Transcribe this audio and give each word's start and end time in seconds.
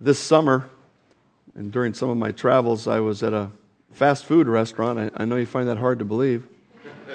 this 0.00 0.18
summer, 0.18 0.68
and 1.54 1.70
during 1.70 1.92
some 1.92 2.08
of 2.08 2.16
my 2.16 2.32
travels, 2.32 2.86
I 2.86 3.00
was 3.00 3.22
at 3.22 3.32
a 3.32 3.50
fast 3.92 4.24
food 4.24 4.46
restaurant. 4.46 4.98
I, 4.98 5.22
I 5.22 5.24
know 5.24 5.36
you 5.36 5.46
find 5.46 5.68
that 5.68 5.76
hard 5.76 5.98
to 5.98 6.04
believe. 6.04 6.46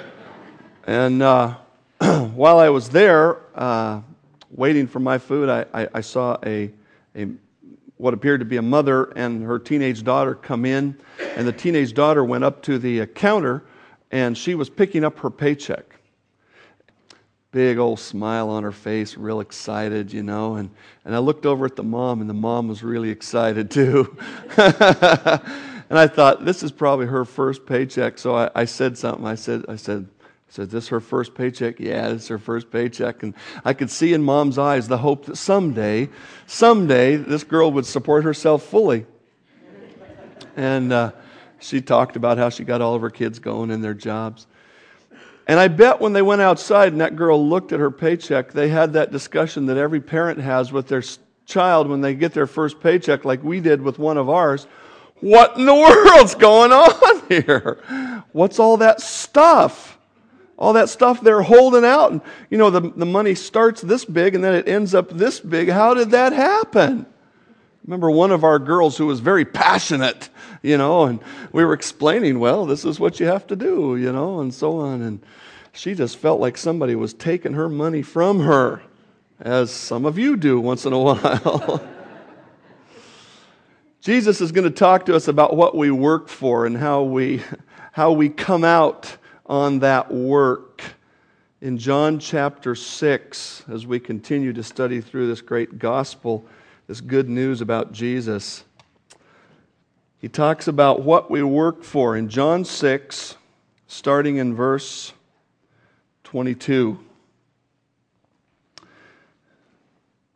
and 0.86 1.22
uh, 1.22 1.56
while 2.34 2.58
I 2.58 2.68
was 2.68 2.88
there, 2.88 3.38
uh, 3.54 4.00
waiting 4.50 4.86
for 4.86 5.00
my 5.00 5.18
food, 5.18 5.48
I, 5.48 5.66
I, 5.74 5.88
I 5.94 6.00
saw 6.00 6.38
a, 6.44 6.70
a 7.16 7.28
what 7.96 8.14
appeared 8.14 8.40
to 8.40 8.46
be 8.46 8.58
a 8.58 8.62
mother 8.62 9.04
and 9.16 9.42
her 9.42 9.58
teenage 9.58 10.04
daughter 10.04 10.34
come 10.34 10.64
in, 10.64 10.96
and 11.34 11.46
the 11.46 11.52
teenage 11.52 11.94
daughter 11.94 12.24
went 12.24 12.44
up 12.44 12.62
to 12.62 12.78
the 12.78 13.06
counter 13.06 13.64
and 14.10 14.38
she 14.38 14.54
was 14.54 14.70
picking 14.70 15.02
up 15.02 15.18
her 15.18 15.30
paycheck. 15.30 15.95
Big 17.56 17.78
old 17.78 17.98
smile 17.98 18.50
on 18.50 18.64
her 18.64 18.70
face, 18.70 19.16
real 19.16 19.40
excited, 19.40 20.12
you 20.12 20.22
know. 20.22 20.56
And, 20.56 20.68
and 21.06 21.14
I 21.14 21.18
looked 21.20 21.46
over 21.46 21.64
at 21.64 21.74
the 21.74 21.82
mom, 21.82 22.20
and 22.20 22.28
the 22.28 22.34
mom 22.34 22.68
was 22.68 22.82
really 22.82 23.08
excited 23.08 23.70
too. 23.70 24.14
and 24.58 25.98
I 25.98 26.06
thought, 26.06 26.44
this 26.44 26.62
is 26.62 26.70
probably 26.70 27.06
her 27.06 27.24
first 27.24 27.64
paycheck. 27.64 28.18
So 28.18 28.36
I, 28.36 28.50
I 28.54 28.66
said 28.66 28.98
something. 28.98 29.26
I 29.26 29.36
said, 29.36 29.64
I 29.70 29.76
said, 29.76 30.06
I 30.06 30.52
said, 30.52 30.68
this 30.68 30.88
her 30.88 31.00
first 31.00 31.34
paycheck? 31.34 31.80
Yeah, 31.80 32.10
this 32.10 32.24
is 32.24 32.28
her 32.28 32.38
first 32.38 32.70
paycheck. 32.70 33.22
And 33.22 33.32
I 33.64 33.72
could 33.72 33.90
see 33.90 34.12
in 34.12 34.22
mom's 34.22 34.58
eyes 34.58 34.86
the 34.86 34.98
hope 34.98 35.24
that 35.24 35.36
someday, 35.36 36.10
someday, 36.46 37.16
this 37.16 37.42
girl 37.42 37.72
would 37.72 37.86
support 37.86 38.24
herself 38.24 38.64
fully. 38.64 39.06
And 40.56 40.92
uh, 40.92 41.12
she 41.58 41.80
talked 41.80 42.16
about 42.16 42.36
how 42.36 42.50
she 42.50 42.64
got 42.64 42.82
all 42.82 42.94
of 42.94 43.00
her 43.00 43.08
kids 43.08 43.38
going 43.38 43.70
in 43.70 43.80
their 43.80 43.94
jobs. 43.94 44.46
And 45.46 45.60
I 45.60 45.68
bet 45.68 46.00
when 46.00 46.12
they 46.12 46.22
went 46.22 46.42
outside 46.42 46.92
and 46.92 47.00
that 47.00 47.16
girl 47.16 47.48
looked 47.48 47.72
at 47.72 47.80
her 47.80 47.90
paycheck, 47.90 48.52
they 48.52 48.68
had 48.68 48.94
that 48.94 49.12
discussion 49.12 49.66
that 49.66 49.76
every 49.76 50.00
parent 50.00 50.40
has 50.40 50.72
with 50.72 50.88
their 50.88 51.02
child 51.44 51.88
when 51.88 52.00
they 52.00 52.14
get 52.14 52.32
their 52.32 52.48
first 52.48 52.80
paycheck, 52.80 53.24
like 53.24 53.42
we 53.44 53.60
did 53.60 53.80
with 53.80 53.98
one 53.98 54.16
of 54.18 54.28
ours. 54.28 54.66
What 55.20 55.56
in 55.56 55.64
the 55.64 55.74
world's 55.74 56.34
going 56.34 56.72
on 56.72 57.22
here? 57.28 58.24
What's 58.32 58.58
all 58.58 58.78
that 58.78 59.00
stuff? 59.00 59.96
all 60.58 60.72
that 60.72 60.88
stuff 60.88 61.20
they're 61.20 61.42
holding 61.42 61.84
out. 61.84 62.12
And, 62.12 62.20
you 62.50 62.58
know, 62.58 62.70
the, 62.70 62.80
the 62.80 63.06
money 63.06 63.34
starts 63.34 63.82
this 63.82 64.04
big 64.04 64.34
and 64.34 64.42
then 64.42 64.54
it 64.54 64.68
ends 64.68 64.94
up 64.94 65.10
this 65.10 65.40
big. 65.40 65.68
How 65.68 65.94
did 65.94 66.10
that 66.10 66.32
happen? 66.32 67.06
Remember 67.86 68.10
one 68.10 68.32
of 68.32 68.42
our 68.42 68.58
girls 68.58 68.96
who 68.96 69.06
was 69.06 69.20
very 69.20 69.44
passionate, 69.44 70.28
you 70.60 70.76
know, 70.76 71.04
and 71.04 71.20
we 71.52 71.64
were 71.64 71.72
explaining, 71.72 72.40
well, 72.40 72.66
this 72.66 72.84
is 72.84 72.98
what 72.98 73.20
you 73.20 73.26
have 73.26 73.46
to 73.46 73.54
do, 73.54 73.96
you 73.96 74.10
know, 74.10 74.40
and 74.40 74.52
so 74.52 74.78
on. 74.80 75.02
And 75.02 75.22
she 75.72 75.94
just 75.94 76.16
felt 76.16 76.40
like 76.40 76.56
somebody 76.56 76.96
was 76.96 77.14
taking 77.14 77.52
her 77.52 77.68
money 77.68 78.02
from 78.02 78.40
her, 78.40 78.82
as 79.38 79.70
some 79.70 80.04
of 80.04 80.18
you 80.18 80.36
do 80.36 80.58
once 80.58 80.84
in 80.84 80.92
a 80.92 80.98
while. 81.02 81.80
Jesus 84.00 84.40
is 84.40 84.50
going 84.50 84.64
to 84.64 84.76
talk 84.76 85.06
to 85.06 85.14
us 85.14 85.28
about 85.28 85.56
what 85.56 85.76
we 85.76 85.92
work 85.92 86.28
for 86.28 86.66
and 86.66 86.76
how 86.76 87.04
we, 87.04 87.40
how 87.92 88.10
we 88.10 88.28
come 88.28 88.64
out 88.64 89.16
on 89.46 89.78
that 89.80 90.12
work. 90.12 90.82
In 91.60 91.78
John 91.78 92.18
chapter 92.18 92.74
6, 92.74 93.64
as 93.68 93.86
we 93.86 94.00
continue 94.00 94.52
to 94.52 94.62
study 94.64 95.00
through 95.00 95.28
this 95.28 95.40
great 95.40 95.78
gospel, 95.78 96.46
this 96.86 97.00
good 97.00 97.28
news 97.28 97.60
about 97.60 97.92
Jesus, 97.92 98.64
he 100.18 100.28
talks 100.28 100.68
about 100.68 101.02
what 101.02 101.30
we 101.30 101.42
work 101.42 101.82
for 101.82 102.16
in 102.16 102.28
John 102.28 102.64
6, 102.64 103.36
starting 103.86 104.36
in 104.36 104.54
verse 104.54 105.12
22. 106.24 106.98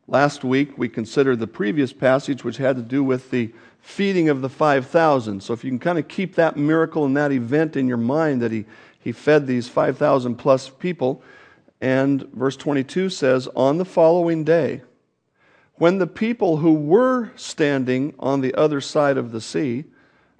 Last 0.07 0.43
week, 0.43 0.77
we 0.77 0.89
considered 0.89 1.39
the 1.39 1.47
previous 1.47 1.93
passage, 1.93 2.43
which 2.43 2.57
had 2.57 2.77
to 2.77 2.83
do 2.83 3.05
with 3.05 3.31
the 3.31 3.53
feeding 3.81 4.29
of 4.29 4.43
the 4.43 4.49
5,000. 4.49 5.43
So, 5.43 5.53
if 5.53 5.63
you 5.63 5.71
can 5.71 5.79
kind 5.79 5.99
of 5.99 6.09
keep 6.09 6.35
that 6.35 6.57
miracle 6.57 7.05
and 7.05 7.17
that 7.17 7.33
event 7.33 7.77
in 7.77 7.87
your 7.87 7.97
mind 7.97 8.43
that 8.43 8.51
he 8.51 8.65
he 9.01 9.13
fed 9.13 9.47
these 9.47 9.69
5,000 9.69 10.37
plus 10.37 10.69
people. 10.69 11.23
And 11.81 12.23
verse 12.35 12.57
22 12.57 13.09
says, 13.09 13.49
On 13.57 13.79
the 13.79 13.85
following 13.85 14.45
day, 14.45 14.83
when 15.81 15.97
the 15.97 16.07
people 16.07 16.59
who 16.59 16.75
were 16.75 17.31
standing 17.37 18.13
on 18.19 18.43
the 18.43 18.55
other 18.55 18.83
side 18.83 19.17
of 19.17 19.33
the 19.33 19.41
sea 19.41 19.83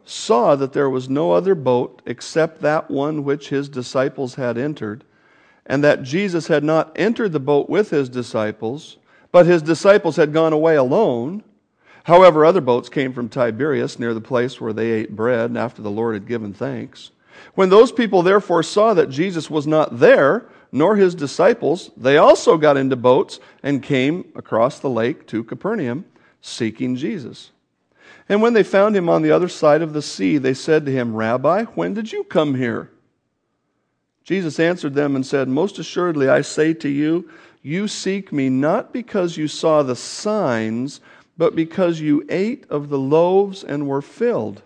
saw 0.05 0.55
that 0.55 0.75
there 0.75 0.91
was 0.91 1.09
no 1.09 1.33
other 1.33 1.55
boat 1.55 2.03
except 2.05 2.61
that 2.61 2.91
one 2.91 3.25
which 3.25 3.49
his 3.49 3.67
disciples 3.67 4.35
had 4.35 4.59
entered, 4.59 5.03
and 5.65 5.83
that 5.83 6.03
Jesus 6.03 6.49
had 6.49 6.63
not 6.63 6.93
entered 6.95 7.33
the 7.33 7.41
boat 7.41 7.71
with 7.71 7.89
his 7.89 8.11
disciples, 8.11 8.99
but 9.33 9.47
his 9.47 9.63
disciples 9.63 10.17
had 10.17 10.35
gone 10.35 10.53
away 10.53 10.77
alone. 10.77 11.43
However, 12.05 12.45
other 12.45 12.61
boats 12.61 12.91
came 12.91 13.15
from 13.15 13.31
Tiberias 13.31 13.99
near 13.99 14.13
the 14.13 14.21
place 14.21 14.61
where 14.61 14.75
they 14.75 14.91
ate 14.91 15.17
bread 15.17 15.57
after 15.57 15.81
the 15.81 15.91
Lord 15.91 16.13
had 16.13 16.29
given 16.29 16.53
thanks. 16.53 17.13
When 17.55 17.71
those 17.71 17.93
people 17.93 18.21
therefore 18.21 18.63
saw 18.63 18.93
that 18.93 19.09
Jesus 19.09 19.49
was 19.49 19.67
not 19.67 20.01
there, 20.01 20.45
nor 20.73 20.97
his 20.97 21.15
disciples, 21.15 21.91
they 21.97 22.17
also 22.17 22.57
got 22.57 22.77
into 22.77 22.97
boats 22.97 23.41
and 23.63 23.83
came 23.83 24.31
across 24.35 24.79
the 24.79 24.91
lake 24.91 25.27
to 25.29 25.45
Capernaum, 25.45 26.05
seeking 26.41 26.97
Jesus. 26.97 27.51
And 28.29 28.41
when 28.41 28.53
they 28.53 28.63
found 28.63 28.97
him 28.97 29.09
on 29.09 29.23
the 29.23 29.33
other 29.33 29.49
side 29.49 29.83
of 29.83 29.93
the 29.93 30.03
sea, 30.03 30.39
they 30.39 30.55
said 30.55 30.87
to 30.87 30.93
him, 30.93 31.17
Rabbi, 31.17 31.65
when 31.75 31.95
did 31.95 32.13
you 32.13 32.23
come 32.25 32.55
here? 32.55 32.91
Jesus 34.23 34.61
answered 34.61 34.95
them 34.95 35.17
and 35.17 35.27
said, 35.27 35.49
Most 35.49 35.79
assuredly, 35.79 36.29
I 36.29 36.43
say 36.43 36.73
to 36.75 36.89
you, 36.89 37.29
you 37.63 37.89
seek 37.89 38.33
me 38.33 38.49
not 38.49 38.93
because 38.93 39.37
you 39.37 39.49
saw 39.49 39.83
the 39.83 39.97
signs, 39.97 41.01
but 41.37 41.57
because 41.57 42.01
you 42.01 42.25
ate 42.29 42.65
of 42.71 42.89
the 42.89 42.99
loaves 42.99 43.65
and 43.65 43.89
were 43.89 44.03
filled. 44.03 44.63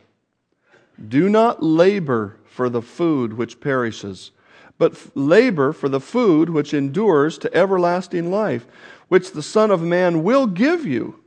Do 1.09 1.29
not 1.29 1.63
labor 1.63 2.37
for 2.45 2.69
the 2.69 2.83
food 2.83 3.33
which 3.33 3.61
perishes, 3.61 4.31
but 4.79 5.17
labor 5.17 5.73
for 5.73 5.89
the 5.89 6.01
food 6.01 6.51
which 6.51 6.75
endures 6.75 7.39
to 7.39 7.55
everlasting 7.55 8.31
life, 8.31 8.67
which 9.09 9.33
the 9.33 9.43
Son 9.43 9.71
of 9.71 9.83
Man 9.83 10.23
will 10.23 10.47
give 10.47 10.85
you, 10.87 11.21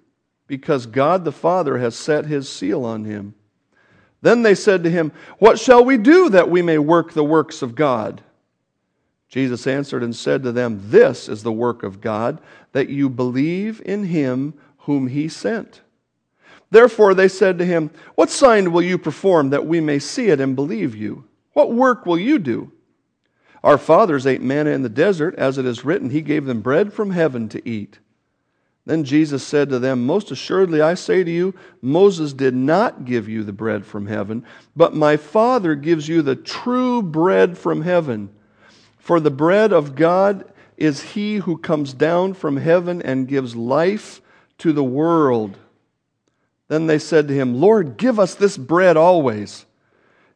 because 0.48 0.86
God 0.86 1.26
the 1.26 1.32
Father 1.32 1.78
has 1.78 1.96
set 1.96 2.26
his 2.26 2.50
seal 2.50 2.86
on 2.86 3.06
him. 3.06 3.36
Then 4.22 4.42
they 4.42 4.56
said 4.56 4.84
to 4.84 4.90
him, 4.90 5.12
What 5.40 5.60
shall 5.60 5.86
we 5.86 5.98
do 5.98 6.30
that 6.30 6.50
we 6.50 6.62
may 6.62 6.78
work 6.78 7.14
the 7.14 7.24
works 7.24 7.62
of 7.62 7.76
God? 7.76 8.22
Jesus 9.30 9.68
answered 9.68 10.04
and 10.04 10.16
said 10.16 10.44
to 10.44 10.52
them, 10.52 10.82
This 10.86 11.28
is 11.28 11.44
the 11.44 11.52
work 11.52 11.84
of 11.84 12.02
God, 12.02 12.42
that 12.72 12.90
you 12.90 13.10
believe 13.10 13.82
in 13.86 14.06
him 14.06 14.54
whom 14.80 15.08
he 15.08 15.28
sent. 15.28 15.82
Therefore 16.70 17.14
they 17.14 17.28
said 17.28 17.58
to 17.60 17.66
him, 17.66 17.92
What 18.16 18.30
sign 18.30 18.72
will 18.72 18.82
you 18.82 18.98
perform 18.98 19.50
that 19.52 19.66
we 19.66 19.80
may 19.80 20.00
see 20.00 20.28
it 20.28 20.40
and 20.40 20.56
believe 20.56 20.96
you? 20.96 21.26
What 21.54 21.74
work 21.74 22.06
will 22.06 22.20
you 22.20 22.40
do? 22.40 22.72
Our 23.68 23.78
fathers 23.78 24.26
ate 24.26 24.42
manna 24.42 24.70
in 24.70 24.84
the 24.84 24.88
desert, 24.88 25.36
as 25.36 25.58
it 25.58 25.66
is 25.66 25.84
written, 25.84 26.10
He 26.10 26.22
gave 26.22 26.46
them 26.46 26.62
bread 26.62 26.94
from 26.94 27.12
heaven 27.12 27.50
to 27.50 27.70
eat. 27.70 28.00
Then 28.86 29.04
Jesus 29.04 29.46
said 29.46 29.68
to 29.72 29.78
them, 29.78 30.06
Most 30.06 30.32
assuredly 30.32 30.80
I 30.80 30.94
say 30.94 31.22
to 31.26 31.30
you, 31.30 31.54
Moses 31.82 32.32
did 32.32 32.56
not 32.56 33.04
give 33.04 33.28
you 33.28 33.44
the 33.44 33.52
bread 33.52 33.86
from 33.86 34.08
heaven, 34.08 34.46
but 34.74 34.96
my 34.96 35.18
Father 35.18 35.76
gives 35.76 36.08
you 36.08 36.22
the 36.22 36.38
true 36.38 37.02
bread 37.02 37.58
from 37.58 37.82
heaven. 37.82 38.30
For 39.00 39.20
the 39.20 39.32
bread 39.32 39.74
of 39.74 39.96
God 39.96 40.50
is 40.78 41.02
he 41.02 41.36
who 41.36 41.58
comes 41.58 41.94
down 41.94 42.36
from 42.36 42.56
heaven 42.56 43.02
and 43.02 43.28
gives 43.28 43.54
life 43.54 44.22
to 44.60 44.72
the 44.72 44.82
world. 44.82 45.58
Then 46.70 46.88
they 46.88 47.00
said 47.00 47.28
to 47.28 47.34
him, 47.34 47.60
Lord, 47.60 47.98
give 47.98 48.18
us 48.18 48.34
this 48.34 48.56
bread 48.58 48.96
always. 48.96 49.66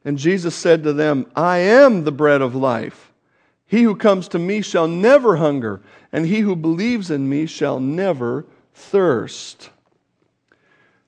And 0.03 0.17
Jesus 0.17 0.53
said 0.53 0.83
to 0.83 0.91
them, 0.91 1.31
I 1.33 1.59
am 1.59 2.03
the 2.03 2.11
bread 2.11 2.41
of 2.41 2.55
life. 2.55 3.07
He 3.71 3.83
who 3.83 3.95
comes 3.95 4.27
to 4.27 4.37
me 4.37 4.61
shall 4.61 4.89
never 4.89 5.37
hunger, 5.37 5.79
and 6.11 6.25
he 6.25 6.41
who 6.41 6.57
believes 6.57 7.09
in 7.09 7.29
me 7.29 7.45
shall 7.45 7.79
never 7.79 8.45
thirst. 8.73 9.69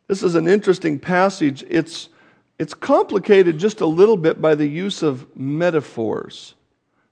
This 0.08 0.24
is 0.24 0.36
an 0.36 0.48
interesting 0.48 0.98
passage. 0.98 1.66
It's, 1.68 2.08
it's 2.58 2.74
complicated 2.74 3.58
just 3.58 3.82
a 3.82 3.86
little 3.86 4.16
bit 4.16 4.42
by 4.42 4.56
the 4.56 4.66
use 4.66 5.04
of 5.04 5.28
metaphors. 5.36 6.54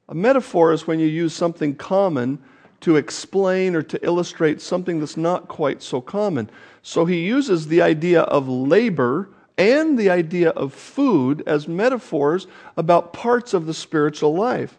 A 0.08 0.16
metaphor 0.16 0.72
is 0.72 0.88
when 0.88 1.02
you 1.02 1.08
use 1.08 1.34
something 1.34 1.76
common 1.76 2.40
to 2.80 2.96
explain 2.96 3.76
or 3.76 3.82
to 3.82 4.06
illustrate 4.06 4.62
something 4.62 5.02
that's 5.02 5.18
not 5.18 5.50
quite 5.50 5.84
so 5.84 6.00
common. 6.00 6.50
So 6.82 7.04
he 7.04 7.26
uses 7.26 7.68
the 7.68 7.82
idea 7.82 8.22
of 8.22 8.48
labor 8.48 9.28
and 9.58 10.00
the 10.00 10.12
idea 10.12 10.52
of 10.52 10.74
food 10.74 11.44
as 11.46 11.68
metaphors 11.68 12.48
about 12.78 13.12
parts 13.12 13.54
of 13.54 13.66
the 13.66 13.74
spiritual 13.74 14.34
life. 14.34 14.78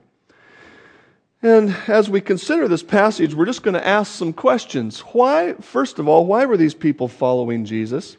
And 1.42 1.74
as 1.88 2.08
we 2.08 2.20
consider 2.20 2.68
this 2.68 2.84
passage, 2.84 3.34
we're 3.34 3.46
just 3.46 3.64
going 3.64 3.74
to 3.74 3.84
ask 3.84 4.12
some 4.12 4.32
questions. 4.32 5.00
Why, 5.00 5.54
first 5.54 5.98
of 5.98 6.06
all, 6.06 6.24
why 6.24 6.44
were 6.44 6.56
these 6.56 6.74
people 6.74 7.08
following 7.08 7.64
Jesus? 7.64 8.16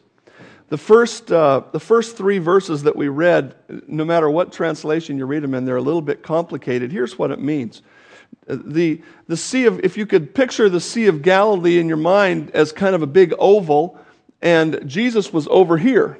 The 0.68 0.76
first, 0.76 1.32
uh, 1.32 1.62
the 1.72 1.80
first 1.80 2.18
three 2.18 2.36
verses 2.38 2.82
that 2.82 2.96
we 2.96 3.08
read, 3.08 3.54
no 3.86 4.04
matter 4.04 4.28
what 4.28 4.52
translation 4.52 5.16
you 5.16 5.24
read 5.24 5.42
them 5.42 5.54
in, 5.54 5.64
they're 5.64 5.76
a 5.76 5.82
little 5.82 6.02
bit 6.02 6.22
complicated. 6.22 6.92
Here's 6.92 7.18
what 7.18 7.30
it 7.30 7.40
means 7.40 7.80
the, 8.46 9.00
the 9.26 9.36
Sea 9.38 9.64
of, 9.64 9.80
if 9.80 9.96
you 9.96 10.04
could 10.04 10.34
picture 10.34 10.68
the 10.68 10.80
Sea 10.80 11.06
of 11.06 11.22
Galilee 11.22 11.78
in 11.78 11.88
your 11.88 11.96
mind 11.96 12.50
as 12.50 12.72
kind 12.72 12.94
of 12.94 13.00
a 13.00 13.06
big 13.06 13.32
oval, 13.38 13.98
and 14.42 14.86
Jesus 14.86 15.32
was 15.32 15.48
over 15.48 15.78
here. 15.78 16.18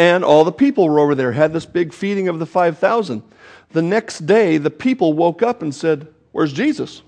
And 0.00 0.24
all 0.24 0.44
the 0.44 0.50
people 0.50 0.88
were 0.88 0.98
over 0.98 1.14
there, 1.14 1.30
had 1.30 1.52
this 1.52 1.66
big 1.66 1.92
feeding 1.92 2.28
of 2.28 2.38
the 2.38 2.46
5,000. 2.46 3.22
The 3.72 3.82
next 3.82 4.20
day, 4.20 4.56
the 4.56 4.70
people 4.70 5.12
woke 5.12 5.42
up 5.42 5.60
and 5.60 5.74
said, 5.74 6.08
Where's 6.32 6.54
Jesus? 6.54 7.02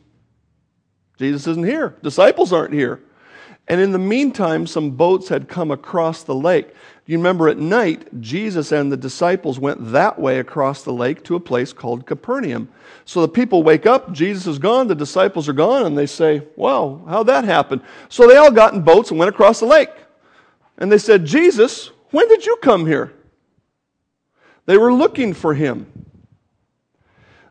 Jesus 1.16 1.46
isn't 1.46 1.64
here. 1.64 1.96
Disciples 2.02 2.52
aren't 2.52 2.74
here. 2.74 3.00
And 3.66 3.80
in 3.80 3.92
the 3.92 3.98
meantime, 3.98 4.66
some 4.66 4.90
boats 4.90 5.30
had 5.30 5.48
come 5.48 5.70
across 5.70 6.22
the 6.22 6.34
lake. 6.34 6.74
You 7.06 7.16
remember 7.16 7.48
at 7.48 7.56
night, 7.56 8.20
Jesus 8.20 8.72
and 8.72 8.92
the 8.92 8.98
disciples 8.98 9.58
went 9.58 9.92
that 9.92 10.18
way 10.18 10.38
across 10.38 10.82
the 10.82 10.92
lake 10.92 11.24
to 11.24 11.34
a 11.34 11.40
place 11.40 11.72
called 11.72 12.04
Capernaum. 12.04 12.68
So 13.06 13.22
the 13.22 13.28
people 13.28 13.62
wake 13.62 13.86
up, 13.86 14.12
Jesus 14.12 14.46
is 14.46 14.58
gone, 14.58 14.86
the 14.86 14.94
disciples 14.94 15.48
are 15.48 15.54
gone, 15.54 15.86
and 15.86 15.96
they 15.96 16.04
say, 16.04 16.42
Wow, 16.56 17.02
how'd 17.08 17.28
that 17.28 17.44
happen? 17.44 17.80
So 18.10 18.28
they 18.28 18.36
all 18.36 18.50
got 18.50 18.74
in 18.74 18.82
boats 18.82 19.08
and 19.08 19.18
went 19.18 19.30
across 19.30 19.60
the 19.60 19.66
lake. 19.66 19.88
And 20.76 20.92
they 20.92 20.98
said, 20.98 21.24
Jesus, 21.24 21.90
when 22.12 22.28
did 22.28 22.46
you 22.46 22.56
come 22.62 22.86
here? 22.86 23.12
They 24.66 24.78
were 24.78 24.92
looking 24.92 25.34
for 25.34 25.54
him. 25.54 25.86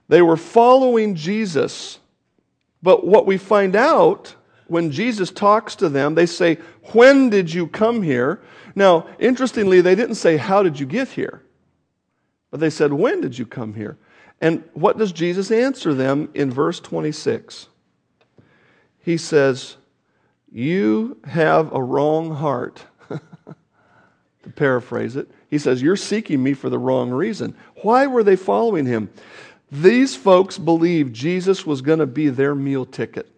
They 0.08 0.22
were 0.22 0.38
following 0.38 1.16
Jesus. 1.16 2.00
But 2.82 3.06
what 3.06 3.26
we 3.26 3.38
find 3.38 3.76
out 3.76 4.36
when 4.68 4.92
Jesus 4.92 5.32
talks 5.32 5.76
to 5.76 5.90
them, 5.90 6.16
they 6.16 6.26
say, 6.26 6.58
When 6.94 7.30
did 7.30 7.54
you 7.54 7.68
come 7.68 8.02
here? 8.02 8.42
Now, 8.74 9.08
interestingly, 9.20 9.82
they 9.82 9.96
didn't 9.96 10.16
say, 10.16 10.38
How 10.38 10.64
did 10.64 10.80
you 10.80 10.86
get 10.86 11.10
here? 11.10 11.44
But 12.52 12.60
they 12.60 12.70
said, 12.70 12.94
When 12.94 13.22
did 13.22 13.38
you 13.38 13.46
come 13.46 13.74
here? 13.74 13.98
And 14.40 14.64
what 14.74 14.98
does 14.98 15.12
Jesus 15.12 15.52
answer 15.52 15.94
them 15.94 16.30
in 16.34 16.52
verse 16.52 16.80
26? 16.80 17.68
He 19.00 19.18
says, 19.18 19.78
You 20.52 21.20
have 21.26 21.74
a 21.74 21.84
wrong 21.84 22.36
heart. 22.36 22.86
To 24.44 24.50
paraphrase 24.50 25.16
it, 25.16 25.30
he 25.50 25.58
says, 25.58 25.82
You're 25.82 25.96
seeking 25.96 26.42
me 26.42 26.54
for 26.54 26.70
the 26.70 26.80
wrong 26.80 27.10
reason. 27.12 27.56
Why 27.82 28.08
were 28.08 28.24
they 28.24 28.36
following 28.36 28.86
him? 28.86 29.10
These 29.72 30.16
folks 30.16 30.58
believed 30.58 31.14
Jesus 31.14 31.66
was 31.66 31.82
going 31.82 32.00
to 32.00 32.06
be 32.06 32.30
their 32.30 32.56
meal 32.56 32.86
ticket. 32.86 33.32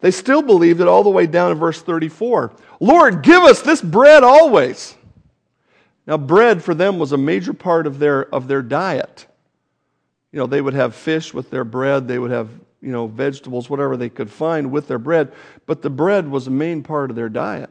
They 0.00 0.12
still 0.12 0.42
believed 0.42 0.80
it 0.80 0.86
all 0.86 1.02
the 1.02 1.10
way 1.10 1.26
down 1.26 1.50
in 1.50 1.58
verse 1.58 1.82
34. 1.82 2.52
Lord, 2.78 3.22
give 3.22 3.42
us 3.42 3.62
this 3.62 3.82
bread 3.82 4.22
always. 4.22 4.94
Now, 6.06 6.16
bread 6.16 6.62
for 6.62 6.72
them 6.72 6.98
was 6.98 7.12
a 7.12 7.18
major 7.18 7.52
part 7.52 7.86
of 7.86 7.98
their, 7.98 8.32
of 8.34 8.48
their 8.48 8.62
diet. 8.62 9.26
You 10.32 10.38
know, 10.38 10.46
they 10.46 10.60
would 10.60 10.74
have 10.74 10.94
fish 10.94 11.34
with 11.34 11.50
their 11.50 11.64
bread, 11.64 12.06
they 12.06 12.18
would 12.18 12.30
have, 12.30 12.48
you 12.80 12.92
know, 12.92 13.08
vegetables, 13.08 13.68
whatever 13.68 13.96
they 13.96 14.08
could 14.08 14.30
find 14.30 14.70
with 14.70 14.88
their 14.88 14.98
bread, 14.98 15.32
but 15.66 15.82
the 15.82 15.90
bread 15.90 16.28
was 16.30 16.46
a 16.46 16.50
main 16.50 16.82
part 16.82 17.10
of 17.10 17.16
their 17.16 17.28
diet. 17.28 17.70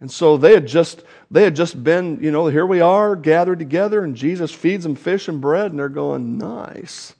And 0.00 0.10
so 0.10 0.36
they 0.36 0.54
had 0.54 0.66
just 0.66 1.02
they 1.30 1.42
had 1.42 1.56
just 1.56 1.82
been, 1.82 2.18
you 2.22 2.30
know, 2.30 2.46
here 2.46 2.66
we 2.66 2.80
are 2.80 3.16
gathered 3.16 3.58
together 3.58 4.04
and 4.04 4.14
Jesus 4.14 4.52
feeds 4.52 4.84
them 4.84 4.94
fish 4.94 5.28
and 5.28 5.40
bread 5.40 5.70
and 5.72 5.78
they're 5.78 5.88
going, 5.88 6.38
"Nice. 6.38 7.14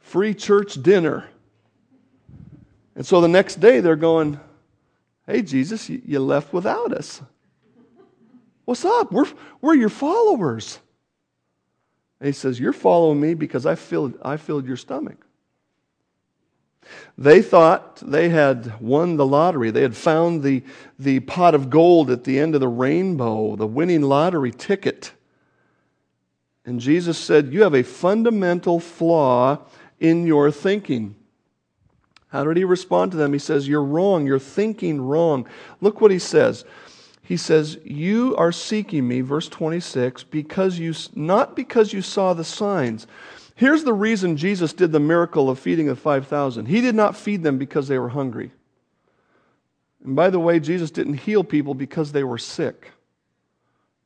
Free 0.00 0.34
church 0.34 0.82
dinner." 0.82 1.28
And 2.96 3.06
so 3.06 3.20
the 3.20 3.28
next 3.28 3.60
day 3.60 3.80
they're 3.80 3.96
going, 3.96 4.38
Hey, 5.26 5.42
Jesus, 5.42 5.88
you 5.88 6.18
left 6.18 6.52
without 6.52 6.92
us. 6.92 7.22
What's 8.64 8.84
up? 8.84 9.12
We're, 9.12 9.28
we're 9.60 9.74
your 9.74 9.88
followers. 9.88 10.80
And 12.18 12.26
he 12.26 12.32
says, 12.32 12.58
You're 12.58 12.72
following 12.72 13.20
me 13.20 13.34
because 13.34 13.64
I 13.64 13.76
filled, 13.76 14.18
I 14.22 14.36
filled 14.36 14.66
your 14.66 14.76
stomach. 14.76 15.24
They 17.16 17.42
thought 17.42 17.96
they 17.96 18.30
had 18.30 18.80
won 18.80 19.16
the 19.16 19.26
lottery. 19.26 19.70
They 19.70 19.82
had 19.82 19.96
found 19.96 20.42
the, 20.42 20.62
the 20.98 21.20
pot 21.20 21.54
of 21.54 21.70
gold 21.70 22.10
at 22.10 22.24
the 22.24 22.38
end 22.38 22.54
of 22.54 22.60
the 22.60 22.68
rainbow, 22.68 23.56
the 23.56 23.66
winning 23.66 24.02
lottery 24.02 24.50
ticket. 24.50 25.12
And 26.64 26.80
Jesus 26.80 27.18
said, 27.18 27.52
You 27.52 27.62
have 27.62 27.74
a 27.74 27.82
fundamental 27.82 28.80
flaw 28.80 29.58
in 29.98 30.26
your 30.26 30.50
thinking. 30.50 31.16
How 32.28 32.44
did 32.44 32.56
he 32.56 32.64
respond 32.64 33.10
to 33.12 33.16
them? 33.16 33.32
He 33.32 33.38
says, 33.38 33.68
You're 33.68 33.82
wrong. 33.82 34.26
You're 34.26 34.38
thinking 34.38 35.00
wrong. 35.00 35.46
Look 35.80 36.00
what 36.00 36.10
he 36.10 36.18
says. 36.18 36.64
He 37.22 37.36
says, 37.36 37.78
You 37.84 38.34
are 38.36 38.52
seeking 38.52 39.06
me, 39.06 39.20
verse 39.20 39.48
26, 39.48 40.24
because 40.24 40.78
you, 40.78 40.94
not 41.14 41.54
because 41.54 41.92
you 41.92 42.02
saw 42.02 42.34
the 42.34 42.44
signs. 42.44 43.06
Here's 43.60 43.84
the 43.84 43.92
reason 43.92 44.38
Jesus 44.38 44.72
did 44.72 44.90
the 44.90 44.98
miracle 44.98 45.50
of 45.50 45.58
feeding 45.58 45.84
the 45.84 45.94
5,000. 45.94 46.64
He 46.64 46.80
did 46.80 46.94
not 46.94 47.14
feed 47.14 47.42
them 47.42 47.58
because 47.58 47.88
they 47.88 47.98
were 47.98 48.08
hungry. 48.08 48.52
And 50.02 50.16
by 50.16 50.30
the 50.30 50.40
way, 50.40 50.60
Jesus 50.60 50.90
didn't 50.90 51.18
heal 51.18 51.44
people 51.44 51.74
because 51.74 52.12
they 52.12 52.24
were 52.24 52.38
sick. 52.38 52.92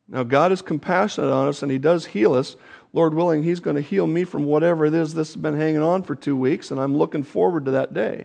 Now, 0.09 0.25
God 0.25 0.51
is 0.51 0.61
compassionate 0.61 1.31
on 1.31 1.47
us 1.47 1.63
and 1.63 1.71
He 1.71 1.79
does 1.79 2.07
heal 2.07 2.35
us, 2.35 2.57
Lord 2.93 3.15
willing, 3.15 3.45
He's 3.45 3.61
going 3.61 3.77
to 3.77 3.81
heal 3.81 4.09
me 4.09 4.25
from 4.25 4.43
whatever 4.43 4.87
it 4.87 4.93
is 4.93 5.15
this 5.15 5.35
has 5.35 5.41
been 5.41 5.57
hanging 5.57 5.83
on 5.83 6.03
for 6.03 6.17
two 6.17 6.37
weeks, 6.37 6.73
and 6.73 6.81
I'm 6.81 6.97
looking 6.97 7.23
forward 7.23 7.67
to 7.67 7.71
that 7.71 7.95
day. 7.95 8.25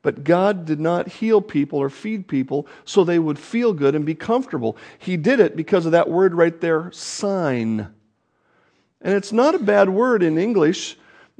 But 0.00 0.24
God 0.24 0.64
did 0.64 0.80
not 0.80 1.08
heal 1.08 1.42
people 1.42 1.78
or 1.78 1.90
feed 1.90 2.26
people 2.26 2.66
so 2.86 3.04
they 3.04 3.18
would 3.18 3.38
feel 3.38 3.74
good 3.74 3.94
and 3.94 4.06
be 4.06 4.14
comfortable. 4.14 4.78
He 4.98 5.18
did 5.18 5.40
it 5.40 5.56
because 5.56 5.84
of 5.84 5.92
that 5.92 6.08
word 6.08 6.32
right 6.32 6.58
there, 6.58 6.90
sign. 6.90 7.92
And 9.04 9.14
it's 9.14 9.32
not 9.32 9.54
a 9.54 9.58
bad 9.58 9.88
word 9.88 10.22
in 10.22 10.38
English. 10.38 10.96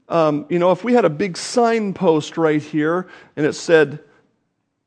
Um, 0.09 0.47
you 0.49 0.59
know, 0.59 0.71
if 0.71 0.85
we 0.85 0.93
had 0.93 1.05
a 1.05 1.11
big 1.11 1.37
signpost 1.37 2.37
right 2.37 2.63
here 2.63 3.09
and 3.37 3.45
it 3.45 3.55
said, 3.55 4.01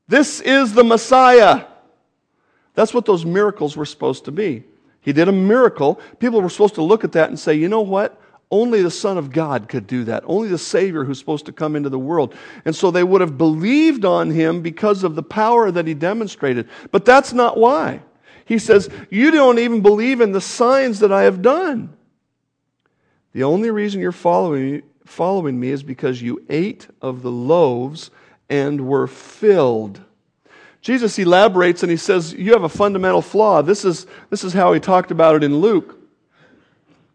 This 0.06 0.40
is 0.40 0.72
the 0.72 0.84
Messiah, 0.84 1.66
that's 2.74 2.94
what 2.94 3.04
those 3.04 3.26
miracles 3.26 3.76
were 3.76 3.84
supposed 3.84 4.24
to 4.26 4.32
be. 4.32 4.62
He 5.00 5.12
did 5.12 5.26
a 5.26 5.32
miracle. 5.32 6.00
People 6.20 6.40
were 6.40 6.48
supposed 6.48 6.74
to 6.76 6.82
look 6.82 7.02
at 7.02 7.12
that 7.12 7.28
and 7.28 7.38
say, 7.38 7.54
you 7.54 7.68
know 7.68 7.80
what? 7.80 8.20
Only 8.50 8.82
the 8.82 8.90
Son 8.90 9.18
of 9.18 9.32
God 9.32 9.68
could 9.68 9.86
do 9.86 10.04
that. 10.04 10.22
Only 10.26 10.48
the 10.48 10.58
Savior 10.58 11.02
who's 11.02 11.18
supposed 11.18 11.46
to 11.46 11.52
come 11.52 11.76
into 11.76 11.88
the 11.88 11.98
world. 11.98 12.34
And 12.64 12.76
so 12.76 12.90
they 12.90 13.04
would 13.04 13.20
have 13.20 13.36
believed 13.36 14.04
on 14.04 14.30
him 14.30 14.62
because 14.62 15.04
of 15.04 15.14
the 15.14 15.22
power 15.22 15.70
that 15.70 15.86
he 15.86 15.94
demonstrated. 15.94 16.68
But 16.90 17.04
that's 17.04 17.32
not 17.32 17.56
why. 17.56 18.02
He 18.44 18.58
says, 18.58 18.88
You 19.10 19.30
don't 19.30 19.58
even 19.58 19.82
believe 19.82 20.20
in 20.20 20.32
the 20.32 20.40
signs 20.40 21.00
that 21.00 21.12
I 21.12 21.22
have 21.22 21.42
done. 21.42 21.96
The 23.32 23.44
only 23.44 23.70
reason 23.70 24.00
you're 24.00 24.12
following, 24.12 24.82
following 25.04 25.58
me 25.58 25.68
is 25.68 25.82
because 25.82 26.22
you 26.22 26.44
ate 26.48 26.88
of 27.02 27.22
the 27.22 27.30
loaves 27.30 28.10
and 28.48 28.86
were 28.86 29.06
filled. 29.06 30.00
Jesus 30.80 31.18
elaborates 31.18 31.82
and 31.82 31.90
he 31.90 31.96
says, 31.96 32.32
You 32.32 32.52
have 32.52 32.62
a 32.62 32.68
fundamental 32.68 33.22
flaw. 33.22 33.62
This 33.62 33.84
is, 33.84 34.06
this 34.30 34.44
is 34.44 34.52
how 34.52 34.72
he 34.72 34.80
talked 34.80 35.10
about 35.10 35.36
it 35.36 35.44
in 35.44 35.56
Luke. 35.58 35.96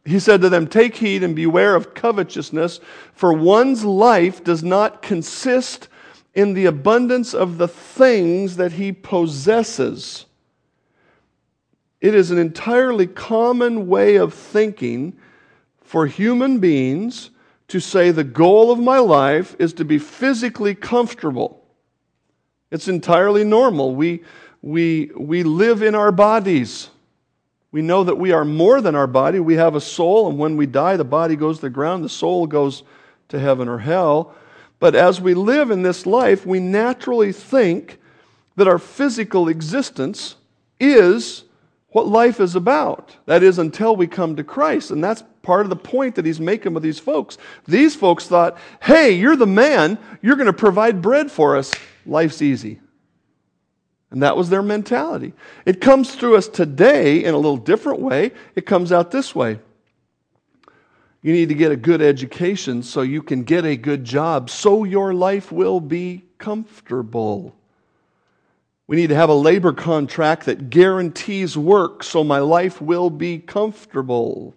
He 0.05 0.20
said 0.20 0.41
to 0.41 0.50
them, 0.50 0.67
Take 0.67 0.96
heed 0.96 1.24
and 1.24 1.36
beware 1.36 1.75
of 1.75 1.93
covetousness, 1.93 2.79
for 3.13 3.34
one's 3.34 3.86
life 3.86 4.43
does 4.43 4.63
not 4.63 5.01
consist 5.01 5.88
in 6.34 6.53
the 6.53 6.65
abundance 6.65 7.34
of 7.34 7.58
the 7.58 7.67
things 7.67 8.58
that 8.58 8.74
he 8.74 8.91
possesses. 8.91 10.25
It 12.01 12.13
is 12.13 12.32
an 12.32 12.38
entirely 12.38 13.08
common 13.08 13.88
way 13.88 14.17
of 14.17 14.34
thinking 14.34 15.17
for 15.94 16.08
human 16.08 16.58
beings 16.58 17.30
to 17.68 17.80
say 17.80 18.10
the 18.10 18.24
goal 18.24 18.72
of 18.72 18.80
my 18.80 18.98
life 18.98 19.56
is 19.60 19.74
to 19.74 19.86
be 19.86 20.00
physically 20.00 20.74
comfortable. 20.74 21.64
It's 22.72 22.88
entirely 22.88 23.44
normal. 23.44 23.94
We, 23.94 24.24
we, 24.64 25.12
we 25.16 25.44
live 25.44 25.84
in 25.84 25.94
our 25.94 26.12
bodies. 26.12 26.90
We 27.72 27.84
know 27.84 28.04
that 28.06 28.18
we 28.18 28.32
are 28.32 28.44
more 28.44 28.82
than 28.82 28.96
our 28.96 29.06
body. 29.06 29.40
We 29.40 29.54
have 29.54 29.76
a 29.76 29.80
soul, 29.80 30.28
and 30.28 30.40
when 30.40 30.58
we 30.58 30.66
die, 30.66 30.98
the 30.98 31.04
body 31.04 31.36
goes 31.36 31.58
to 31.58 31.68
the 31.68 31.70
ground, 31.70 32.04
the 32.04 32.10
soul 32.10 32.48
goes 32.48 32.82
to 33.30 33.38
heaven 33.38 33.68
or 33.68 33.78
hell. 33.78 34.34
But 34.80 34.96
as 34.96 35.22
we 35.22 35.36
live 35.36 35.70
in 35.70 35.84
this 35.84 36.08
life, 36.08 36.44
we 36.44 36.60
naturally 36.60 37.32
think 37.32 38.00
that 38.56 38.68
our 38.68 38.80
physical 38.80 39.48
existence 39.48 40.38
is 40.80 41.44
what 41.90 42.08
life 42.08 42.40
is 42.40 42.56
about. 42.56 43.16
That 43.28 43.44
is, 43.44 43.60
until 43.60 43.96
we 43.96 44.08
come 44.08 44.36
to 44.38 44.44
Christ. 44.44 44.90
And 44.90 45.04
that's 45.04 45.24
part 45.44 45.62
of 45.66 45.70
the 45.70 45.76
point 45.76 46.16
that 46.16 46.26
he's 46.26 46.40
making 46.40 46.74
with 46.74 46.82
these 46.82 46.98
folks. 46.98 47.38
These 47.68 47.96
folks 47.96 48.26
thought, 48.26 48.58
hey, 48.82 49.12
you're 49.12 49.36
the 49.36 49.46
man, 49.46 50.00
you're 50.22 50.38
going 50.38 50.48
to 50.48 50.54
provide 50.54 51.02
bread 51.02 51.30
for 51.30 51.56
us 51.56 51.72
life's 52.06 52.42
easy. 52.42 52.80
And 54.10 54.24
that 54.24 54.38
was 54.38 54.50
their 54.50 54.62
mentality. 54.62 55.34
It 55.66 55.82
comes 55.82 56.14
through 56.16 56.38
us 56.38 56.48
today 56.48 57.24
in 57.24 57.34
a 57.34 57.38
little 57.38 57.58
different 57.58 58.00
way. 58.00 58.32
It 58.56 58.66
comes 58.66 58.92
out 58.92 59.12
this 59.12 59.34
way. 59.34 59.60
You 61.22 61.34
need 61.34 61.50
to 61.50 61.56
get 61.56 61.72
a 61.72 61.78
good 61.78 62.02
education 62.02 62.84
so 62.84 63.02
you 63.02 63.24
can 63.24 63.44
get 63.44 63.66
a 63.66 63.78
good 63.78 64.04
job, 64.04 64.50
so 64.50 64.84
your 64.84 65.14
life 65.14 65.52
will 65.52 65.80
be 65.80 66.26
comfortable. 66.38 67.56
We 68.86 68.98
need 68.98 69.08
to 69.08 69.16
have 69.16 69.30
a 69.30 69.34
labor 69.34 69.72
contract 69.74 70.46
that 70.46 70.70
guarantees 70.70 71.58
work 71.58 72.04
so 72.04 72.24
my 72.24 72.40
life 72.40 72.82
will 72.82 73.10
be 73.10 73.40
comfortable. 73.40 74.54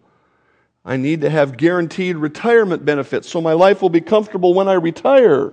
I 0.87 0.97
need 0.97 1.23
to 1.23 1.31
have 1.31 1.57
guaranteed 1.57 2.17
retirement 2.17 2.85
benefits 2.85 3.29
so 3.29 3.41
my 3.41 3.55
life 3.55 3.83
will 3.83 3.91
be 3.91 4.01
comfortable 4.01 4.55
when 4.55 4.69
I 4.69 4.75
retire. 4.75 5.53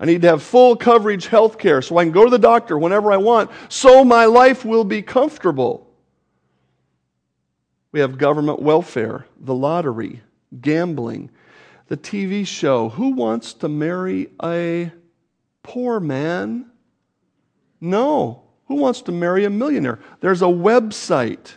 I 0.00 0.06
need 0.06 0.22
to 0.22 0.28
have 0.28 0.42
full 0.42 0.76
coverage 0.76 1.26
health 1.26 1.58
care 1.58 1.82
so 1.82 1.98
I 1.98 2.04
can 2.04 2.12
go 2.12 2.24
to 2.24 2.30
the 2.30 2.38
doctor 2.38 2.78
whenever 2.78 3.12
I 3.12 3.18
want, 3.18 3.50
so 3.68 4.02
my 4.02 4.24
life 4.24 4.64
will 4.64 4.84
be 4.84 5.02
comfortable. 5.02 5.86
We 7.92 8.00
have 8.00 8.16
government 8.16 8.62
welfare, 8.62 9.26
the 9.38 9.54
lottery, 9.54 10.22
gambling, 10.58 11.30
the 11.88 11.98
TV 11.98 12.46
show. 12.46 12.88
Who 12.88 13.10
wants 13.10 13.52
to 13.54 13.68
marry 13.68 14.28
a 14.42 14.90
poor 15.62 16.00
man? 16.00 16.70
No. 17.78 18.44
Who 18.68 18.76
wants 18.76 19.02
to 19.02 19.12
marry 19.12 19.44
a 19.44 19.50
millionaire? 19.50 19.98
There's 20.20 20.40
a 20.40 20.46
website 20.46 21.56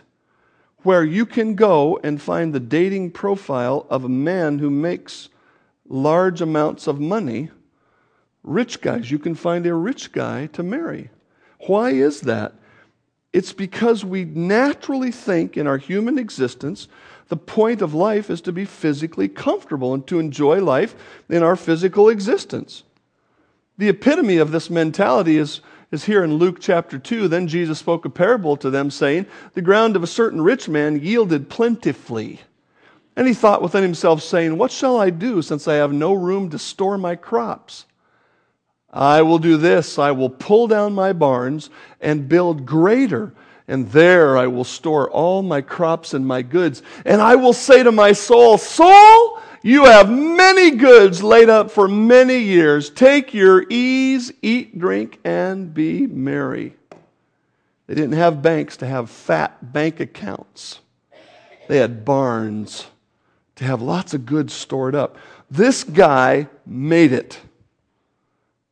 where 0.84 1.02
you 1.02 1.26
can 1.26 1.54
go 1.54 1.98
and 2.04 2.22
find 2.22 2.54
the 2.54 2.60
dating 2.60 3.10
profile 3.10 3.86
of 3.90 4.04
a 4.04 4.08
man 4.08 4.58
who 4.60 4.70
makes 4.70 5.28
large 5.88 6.40
amounts 6.40 6.86
of 6.86 7.00
money 7.00 7.50
rich 8.42 8.80
guys. 8.80 9.10
You 9.10 9.18
can 9.18 9.34
find 9.34 9.66
a 9.66 9.74
rich 9.74 10.12
guy 10.12 10.46
to 10.46 10.62
marry. 10.62 11.10
Why 11.66 11.90
is 11.90 12.20
that? 12.22 12.54
It's 13.32 13.52
because 13.52 14.04
we 14.04 14.24
naturally 14.24 15.10
think 15.10 15.56
in 15.56 15.66
our 15.66 15.78
human 15.78 16.18
existence 16.18 16.86
the 17.28 17.36
point 17.36 17.80
of 17.80 17.94
life 17.94 18.28
is 18.30 18.40
to 18.42 18.52
be 18.52 18.64
physically 18.64 19.28
comfortable 19.28 19.94
and 19.94 20.06
to 20.06 20.20
enjoy 20.20 20.62
life 20.62 20.94
in 21.28 21.42
our 21.42 21.56
physical 21.56 22.08
existence. 22.08 22.84
The 23.78 23.88
epitome 23.88 24.36
of 24.36 24.52
this 24.52 24.70
mentality 24.70 25.36
is, 25.36 25.60
is 25.90 26.04
here 26.04 26.24
in 26.24 26.34
Luke 26.34 26.58
chapter 26.60 26.98
2. 26.98 27.28
Then 27.28 27.48
Jesus 27.48 27.78
spoke 27.78 28.04
a 28.04 28.10
parable 28.10 28.56
to 28.58 28.70
them, 28.70 28.90
saying, 28.90 29.26
The 29.54 29.62
ground 29.62 29.96
of 29.96 30.02
a 30.02 30.08
certain 30.08 30.40
rich 30.40 30.68
man 30.68 31.00
yielded 31.00 31.48
plentifully. 31.48 32.40
And 33.16 33.26
he 33.28 33.34
thought 33.34 33.62
within 33.62 33.82
himself, 33.82 34.22
saying, 34.22 34.58
What 34.58 34.72
shall 34.72 34.98
I 34.98 35.10
do 35.10 35.42
since 35.42 35.68
I 35.68 35.74
have 35.74 35.92
no 35.92 36.12
room 36.12 36.50
to 36.50 36.58
store 36.58 36.98
my 36.98 37.14
crops? 37.14 37.86
I 38.94 39.22
will 39.22 39.38
do 39.38 39.56
this 39.56 39.98
I 39.98 40.12
will 40.12 40.30
pull 40.30 40.68
down 40.68 40.94
my 40.94 41.12
barns 41.12 41.68
and 42.00 42.28
build 42.28 42.64
greater, 42.64 43.34
and 43.66 43.90
there 43.90 44.38
I 44.38 44.46
will 44.46 44.64
store 44.64 45.10
all 45.10 45.42
my 45.42 45.60
crops 45.60 46.14
and 46.14 46.24
my 46.24 46.42
goods. 46.42 46.82
And 47.04 47.20
I 47.20 47.34
will 47.34 47.52
say 47.52 47.82
to 47.82 47.90
my 47.90 48.12
soul, 48.12 48.56
Soul, 48.56 49.40
you 49.64 49.86
have 49.86 50.10
many 50.10 50.72
goods 50.72 51.22
laid 51.22 51.48
up 51.48 51.70
for 51.70 51.88
many 51.88 52.36
years. 52.36 52.90
Take 52.90 53.32
your 53.32 53.64
ease, 53.70 54.30
eat, 54.42 54.78
drink, 54.78 55.18
and 55.24 55.72
be 55.72 56.06
merry. 56.06 56.76
They 57.86 57.94
didn't 57.94 58.12
have 58.12 58.42
banks 58.42 58.76
to 58.78 58.86
have 58.86 59.08
fat 59.08 59.72
bank 59.72 60.00
accounts, 60.00 60.80
they 61.66 61.78
had 61.78 62.04
barns 62.04 62.88
to 63.56 63.64
have 63.64 63.80
lots 63.80 64.12
of 64.12 64.26
goods 64.26 64.52
stored 64.52 64.94
up. 64.94 65.16
This 65.50 65.82
guy 65.82 66.48
made 66.66 67.12
it. 67.12 67.40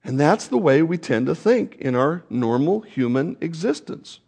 And 0.04 0.20
that's 0.20 0.49
the 0.49 0.58
way 0.58 0.82
we 0.82 0.99
tend 0.99 1.25
to 1.26 1.34
think 1.34 1.76
in 1.76 1.94
our 1.94 2.22
normal 2.28 2.80
human 2.80 3.38
existence. 3.40 4.20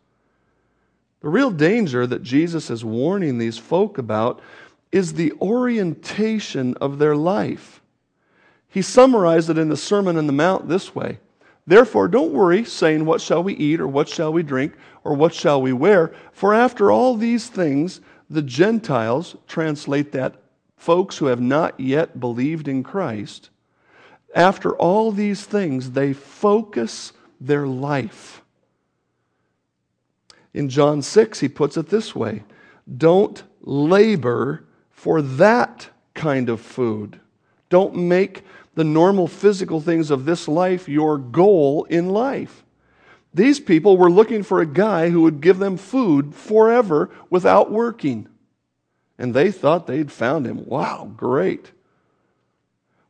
The 1.20 1.28
real 1.28 1.50
danger 1.50 2.06
that 2.06 2.22
Jesus 2.22 2.70
is 2.70 2.84
warning 2.84 3.36
these 3.36 3.58
folk 3.58 3.98
about 3.98 4.40
is 4.94 5.14
the 5.14 5.32
orientation 5.42 6.72
of 6.76 7.00
their 7.00 7.16
life. 7.16 7.82
He 8.68 8.80
summarized 8.80 9.50
it 9.50 9.58
in 9.58 9.68
the 9.68 9.76
Sermon 9.76 10.16
on 10.16 10.28
the 10.28 10.32
Mount 10.32 10.68
this 10.68 10.94
way 10.94 11.18
Therefore, 11.66 12.06
don't 12.06 12.32
worry, 12.32 12.64
saying, 12.64 13.04
What 13.04 13.20
shall 13.20 13.42
we 13.42 13.54
eat, 13.54 13.80
or 13.80 13.88
what 13.88 14.08
shall 14.08 14.32
we 14.32 14.44
drink, 14.44 14.72
or 15.02 15.14
what 15.14 15.34
shall 15.34 15.60
we 15.60 15.72
wear? 15.72 16.14
For 16.30 16.54
after 16.54 16.92
all 16.92 17.16
these 17.16 17.48
things, 17.48 18.00
the 18.30 18.42
Gentiles, 18.42 19.34
translate 19.48 20.12
that, 20.12 20.36
folks 20.76 21.18
who 21.18 21.26
have 21.26 21.40
not 21.40 21.80
yet 21.80 22.20
believed 22.20 22.68
in 22.68 22.84
Christ, 22.84 23.50
after 24.32 24.76
all 24.76 25.10
these 25.10 25.44
things, 25.44 25.90
they 25.90 26.12
focus 26.12 27.12
their 27.40 27.66
life. 27.66 28.42
In 30.52 30.68
John 30.68 31.02
6, 31.02 31.40
he 31.40 31.48
puts 31.48 31.76
it 31.76 31.88
this 31.88 32.14
way 32.14 32.44
Don't 32.96 33.42
labor 33.60 34.64
for 35.04 35.20
that 35.20 35.90
kind 36.14 36.48
of 36.48 36.58
food. 36.62 37.20
Don't 37.68 37.94
make 37.94 38.42
the 38.74 38.84
normal 38.84 39.28
physical 39.28 39.78
things 39.78 40.10
of 40.10 40.24
this 40.24 40.48
life 40.48 40.88
your 40.88 41.18
goal 41.18 41.84
in 41.90 42.08
life. 42.08 42.64
These 43.34 43.60
people 43.60 43.98
were 43.98 44.10
looking 44.10 44.42
for 44.42 44.62
a 44.62 44.66
guy 44.66 45.10
who 45.10 45.20
would 45.20 45.42
give 45.42 45.58
them 45.58 45.76
food 45.76 46.34
forever 46.34 47.10
without 47.28 47.70
working. 47.70 48.28
And 49.18 49.34
they 49.34 49.52
thought 49.52 49.86
they'd 49.86 50.10
found 50.10 50.46
him. 50.46 50.64
Wow, 50.64 51.12
great. 51.14 51.72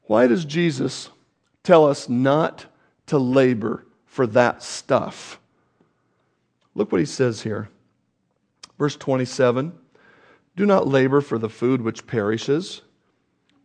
Why 0.03 0.27
does 0.27 0.45
Jesus 0.45 1.11
tell 1.63 1.87
us 1.87 2.09
not 2.09 2.67
to 3.07 3.19
labor 3.19 3.87
for 4.07 4.27
that 4.27 4.65
stuff. 4.65 5.39
Look 6.75 6.91
what 6.91 7.01
he 7.01 7.07
says 7.07 7.43
here. 7.43 7.69
Verse 8.79 8.97
27 8.97 9.79
Do 10.57 10.67
not 10.67 10.87
labor 10.87 11.21
for 11.21 11.39
the 11.39 11.49
food 11.49 11.83
which 11.83 12.07
perishes, 12.07 12.83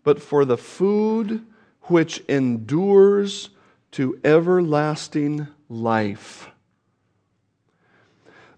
but 0.03 0.21
for 0.21 0.45
the 0.45 0.57
food 0.57 1.45
which 1.83 2.19
endures 2.27 3.49
to 3.91 4.19
everlasting 4.23 5.47
life. 5.67 6.49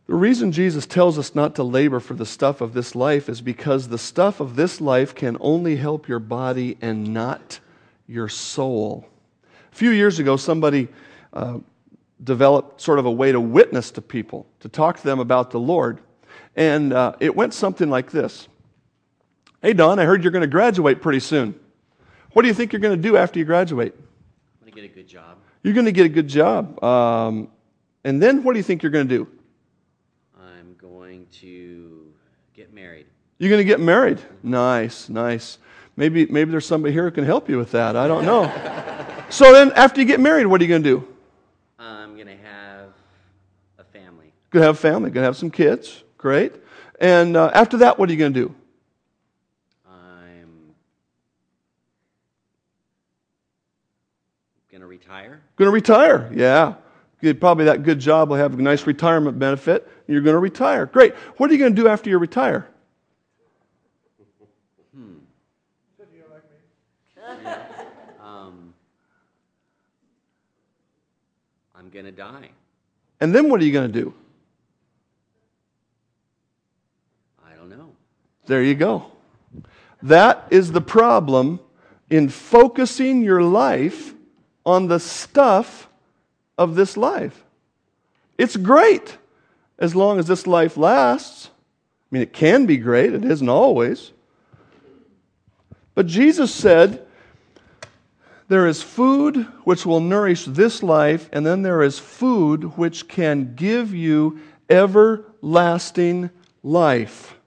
The 0.07 0.15
reason 0.15 0.51
Jesus 0.51 0.85
tells 0.85 1.17
us 1.17 1.35
not 1.35 1.55
to 1.55 1.63
labor 1.63 2.01
for 2.01 2.15
the 2.15 2.25
stuff 2.25 2.59
of 2.59 2.73
this 2.73 2.95
life 2.95 3.29
is 3.29 3.39
because 3.39 3.87
the 3.87 3.97
stuff 3.97 4.41
of 4.41 4.57
this 4.57 4.81
life 4.81 5.15
can 5.15 5.37
only 5.39 5.77
help 5.77 6.07
your 6.07 6.19
body 6.19 6.77
and 6.81 7.13
not 7.13 7.59
your 8.07 8.27
soul. 8.27 9.07
A 9.71 9.75
few 9.75 9.91
years 9.91 10.19
ago, 10.19 10.35
somebody 10.35 10.89
uh, 11.31 11.59
developed 12.21 12.81
sort 12.81 12.99
of 12.99 13.05
a 13.05 13.11
way 13.11 13.31
to 13.31 13.39
witness 13.39 13.91
to 13.91 14.01
people, 14.01 14.45
to 14.59 14.67
talk 14.67 14.97
to 14.97 15.03
them 15.03 15.19
about 15.19 15.51
the 15.51 15.59
Lord. 15.59 16.01
And 16.55 16.93
uh, 16.93 17.15
it 17.19 17.35
went 17.35 17.53
something 17.53 17.89
like 17.89 18.11
this 18.11 18.47
Hey, 19.61 19.73
Don, 19.73 19.99
I 19.99 20.05
heard 20.05 20.23
you're 20.23 20.31
going 20.31 20.41
to 20.41 20.47
graduate 20.47 21.01
pretty 21.01 21.19
soon. 21.19 21.53
What 22.33 22.41
do 22.41 22.47
you 22.47 22.53
think 22.53 22.73
you're 22.73 22.79
going 22.79 22.95
to 22.95 23.01
do 23.01 23.15
after 23.15 23.37
you 23.37 23.45
graduate? 23.45 23.93
I'm 23.95 24.71
going 24.71 24.73
to 24.73 24.81
get 24.81 24.91
a 24.91 24.95
good 24.95 25.07
job. 25.07 25.37
You're 25.61 25.75
going 25.75 25.85
to 25.85 25.91
get 25.91 26.05
a 26.07 26.09
good 26.09 26.27
job. 26.27 26.83
Um, 26.83 27.49
and 28.03 28.21
then 28.21 28.43
what 28.43 28.53
do 28.53 28.59
you 28.59 28.63
think 28.63 28.81
you're 28.81 28.91
going 28.91 29.07
to 29.07 29.17
do? 29.17 29.27
I'm 30.39 30.75
going 30.79 31.27
to 31.41 32.11
get 32.55 32.73
married. 32.73 33.05
You're 33.37 33.49
going 33.49 33.59
to 33.59 33.65
get 33.65 33.79
married. 33.79 34.19
Nice, 34.41 35.09
nice. 35.09 35.59
Maybe, 35.95 36.25
maybe 36.25 36.49
there's 36.49 36.65
somebody 36.65 36.93
here 36.93 37.03
who 37.03 37.11
can 37.11 37.25
help 37.25 37.47
you 37.47 37.57
with 37.57 37.71
that. 37.71 37.95
I 37.95 38.07
don't 38.07 38.25
know. 38.25 38.45
So 39.31 39.53
then, 39.53 39.71
after 39.77 40.01
you 40.01 40.05
get 40.05 40.19
married, 40.19 40.45
what 40.45 40.59
are 40.59 40.65
you 40.65 40.67
going 40.67 40.83
to 40.83 40.99
do? 40.99 41.07
I'm 41.79 42.15
going 42.15 42.27
to 42.27 42.35
have 42.35 42.89
a 43.79 43.83
family. 43.85 44.33
Going 44.49 44.61
to 44.61 44.65
have 44.65 44.75
a 44.75 44.77
family. 44.77 45.09
Going 45.09 45.21
to 45.21 45.27
have 45.27 45.37
some 45.37 45.49
kids. 45.49 46.03
Great. 46.21 46.53
And 46.99 47.35
uh, 47.35 47.49
after 47.53 47.77
that, 47.77 47.97
what 47.97 48.07
are 48.07 48.11
you 48.13 48.19
going 48.19 48.33
to 48.33 48.39
do? 48.47 48.55
I'm 49.89 50.73
going 54.69 54.81
to 54.81 54.87
retire. 54.87 55.41
Going 55.55 55.67
to 55.67 55.73
retire. 55.73 56.31
Yeah. 56.31 56.75
Get 57.23 57.39
probably 57.39 57.65
that 57.65 57.83
good 57.83 57.99
job 57.99 58.29
will 58.29 58.37
have 58.37 58.57
a 58.57 58.61
nice 58.61 58.85
retirement 58.85 59.37
benefit. 59.39 59.87
You're 60.07 60.21
going 60.21 60.35
to 60.35 60.39
retire. 60.39 60.85
Great. 60.85 61.15
What 61.37 61.49
are 61.49 61.53
you 61.53 61.59
going 61.59 61.75
to 61.75 61.81
do 61.81 61.87
after 61.87 62.09
you 62.09 62.17
retire? 62.19 62.67
Hmm. 64.95 65.13
Um 68.23 68.73
I'm 71.75 71.89
going 71.89 72.05
to 72.05 72.11
die. 72.11 72.49
And 73.19 73.33
then 73.33 73.49
what 73.49 73.59
are 73.59 73.65
you 73.65 73.73
going 73.73 73.91
to 73.91 73.99
do? 73.99 74.13
I 77.43 77.55
don't 77.55 77.69
know. 77.69 77.91
There 78.45 78.63
you 78.63 78.75
go. 78.75 79.11
That 80.01 80.47
is 80.49 80.71
the 80.71 80.81
problem 80.81 81.59
in 82.09 82.29
focusing 82.29 83.21
your 83.21 83.41
life 83.41 84.13
on 84.65 84.87
the 84.87 84.99
stuff 84.99 85.87
of 86.57 86.75
this 86.75 86.97
life. 86.97 87.43
It's 88.37 88.57
great 88.57 89.17
as 89.79 89.95
long 89.95 90.19
as 90.19 90.27
this 90.27 90.45
life 90.45 90.77
lasts. 90.77 91.47
I 91.47 92.15
mean, 92.15 92.23
it 92.23 92.33
can 92.33 92.65
be 92.65 92.77
great, 92.77 93.13
it 93.13 93.23
isn't 93.23 93.49
always. 93.49 94.11
But 95.95 96.07
Jesus 96.07 96.53
said, 96.53 97.05
there 98.47 98.67
is 98.67 98.83
food 98.83 99.47
which 99.63 99.85
will 99.85 100.01
nourish 100.01 100.43
this 100.43 100.83
life, 100.83 101.29
and 101.31 101.45
then 101.45 101.61
there 101.61 101.81
is 101.81 101.99
food 101.99 102.77
which 102.77 103.07
can 103.07 103.55
give 103.55 103.93
you 103.93 104.41
everlasting 104.69 106.29
life. 106.61 107.37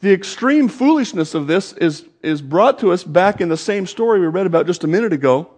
The 0.00 0.12
extreme 0.12 0.68
foolishness 0.68 1.34
of 1.34 1.46
this 1.46 1.72
is, 1.72 2.04
is 2.22 2.42
brought 2.42 2.78
to 2.80 2.92
us 2.92 3.02
back 3.02 3.40
in 3.40 3.48
the 3.48 3.56
same 3.56 3.86
story 3.86 4.20
we 4.20 4.26
read 4.26 4.46
about 4.46 4.66
just 4.66 4.84
a 4.84 4.86
minute 4.86 5.12
ago. 5.12 5.50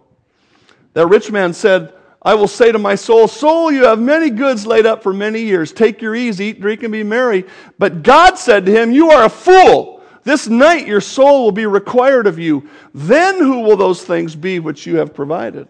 That 0.93 1.07
rich 1.07 1.31
man 1.31 1.53
said, 1.53 1.93
I 2.21 2.35
will 2.35 2.47
say 2.47 2.71
to 2.71 2.79
my 2.79 2.95
soul, 2.95 3.27
Soul, 3.27 3.71
you 3.71 3.85
have 3.85 3.99
many 3.99 4.29
goods 4.29 4.65
laid 4.65 4.85
up 4.85 5.03
for 5.03 5.13
many 5.13 5.41
years. 5.41 5.71
Take 5.71 6.01
your 6.01 6.15
ease, 6.15 6.41
eat, 6.41 6.59
drink, 6.59 6.83
and 6.83 6.91
be 6.91 7.03
merry. 7.03 7.45
But 7.77 8.03
God 8.03 8.37
said 8.37 8.65
to 8.65 8.71
him, 8.71 8.91
You 8.91 9.11
are 9.11 9.25
a 9.25 9.29
fool. 9.29 10.03
This 10.23 10.47
night 10.47 10.85
your 10.85 11.01
soul 11.01 11.45
will 11.45 11.51
be 11.51 11.65
required 11.65 12.27
of 12.27 12.37
you. 12.37 12.69
Then 12.93 13.37
who 13.37 13.61
will 13.61 13.77
those 13.77 14.03
things 14.03 14.35
be 14.35 14.59
which 14.59 14.85
you 14.85 14.97
have 14.97 15.13
provided? 15.13 15.67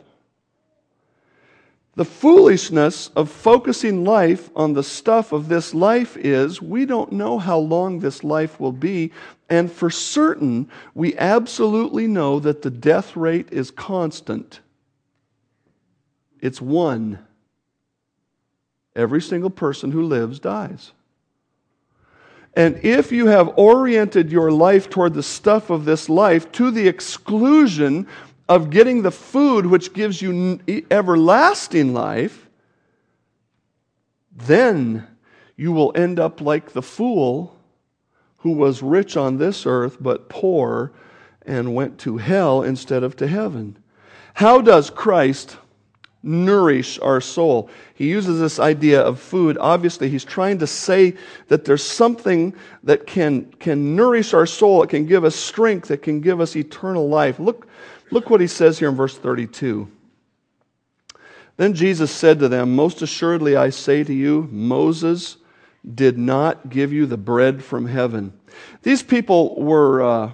The 1.99 2.05
foolishness 2.05 3.09
of 3.17 3.29
focusing 3.29 4.05
life 4.05 4.49
on 4.55 4.71
the 4.71 4.83
stuff 4.83 5.33
of 5.33 5.49
this 5.49 5.73
life 5.73 6.15
is 6.15 6.61
we 6.61 6.85
don't 6.85 7.11
know 7.11 7.37
how 7.37 7.57
long 7.57 7.99
this 7.99 8.23
life 8.23 8.57
will 8.57 8.71
be, 8.71 9.11
and 9.49 9.69
for 9.69 9.89
certain, 9.89 10.69
we 10.95 11.17
absolutely 11.17 12.07
know 12.07 12.39
that 12.39 12.61
the 12.61 12.69
death 12.69 13.17
rate 13.17 13.49
is 13.51 13.69
constant. 13.69 14.61
It's 16.39 16.61
one. 16.61 17.19
Every 18.95 19.21
single 19.21 19.49
person 19.49 19.91
who 19.91 20.03
lives 20.03 20.39
dies. 20.39 20.93
And 22.53 22.79
if 22.81 23.11
you 23.11 23.27
have 23.27 23.51
oriented 23.57 24.31
your 24.31 24.51
life 24.53 24.89
toward 24.89 25.15
the 25.15 25.21
stuff 25.21 25.69
of 25.69 25.83
this 25.83 26.07
life 26.07 26.49
to 26.53 26.71
the 26.71 26.87
exclusion 26.87 28.07
of 28.49 28.71
getting 28.71 29.03
the 29.03 29.11
food 29.11 29.67
which 29.67 29.93
gives 29.93 30.21
you 30.21 30.59
everlasting 30.89 31.93
life, 31.93 32.49
then 34.35 35.07
you 35.55 35.71
will 35.71 35.91
end 35.95 36.19
up 36.19 36.41
like 36.41 36.71
the 36.71 36.81
fool 36.81 37.55
who 38.37 38.51
was 38.51 38.81
rich 38.81 39.15
on 39.15 39.37
this 39.37 39.65
earth 39.67 39.97
but 40.01 40.29
poor 40.29 40.91
and 41.45 41.75
went 41.75 41.99
to 41.99 42.17
hell 42.17 42.63
instead 42.63 43.03
of 43.03 43.15
to 43.15 43.27
heaven. 43.27 43.77
How 44.33 44.61
does 44.61 44.89
Christ 44.89 45.57
nourish 46.23 46.99
our 46.99 47.21
soul? 47.21 47.69
He 47.95 48.09
uses 48.09 48.39
this 48.39 48.59
idea 48.59 49.01
of 49.01 49.19
food. 49.19 49.57
Obviously, 49.59 50.09
he's 50.09 50.25
trying 50.25 50.59
to 50.59 50.67
say 50.67 51.15
that 51.47 51.65
there's 51.65 51.83
something 51.83 52.53
that 52.83 53.07
can, 53.07 53.45
can 53.59 53.95
nourish 53.95 54.33
our 54.33 54.45
soul, 54.45 54.83
it 54.83 54.89
can 54.89 55.05
give 55.05 55.23
us 55.23 55.35
strength, 55.35 55.91
it 55.91 56.01
can 56.01 56.21
give 56.21 56.41
us 56.41 56.55
eternal 56.55 57.07
life. 57.07 57.39
Look, 57.39 57.67
Look 58.11 58.29
what 58.29 58.41
he 58.41 58.47
says 58.47 58.79
here 58.79 58.89
in 58.89 58.95
verse 58.95 59.17
32. 59.17 59.87
Then 61.57 61.73
Jesus 61.73 62.11
said 62.11 62.39
to 62.39 62.47
them, 62.47 62.75
Most 62.75 63.01
assuredly 63.01 63.55
I 63.55 63.69
say 63.69 64.03
to 64.03 64.13
you, 64.13 64.47
Moses 64.51 65.37
did 65.95 66.17
not 66.17 66.69
give 66.69 66.91
you 66.91 67.05
the 67.05 67.17
bread 67.17 67.63
from 67.63 67.85
heaven. 67.85 68.33
These 68.81 69.03
people 69.03 69.61
were, 69.61 70.01
uh, 70.01 70.31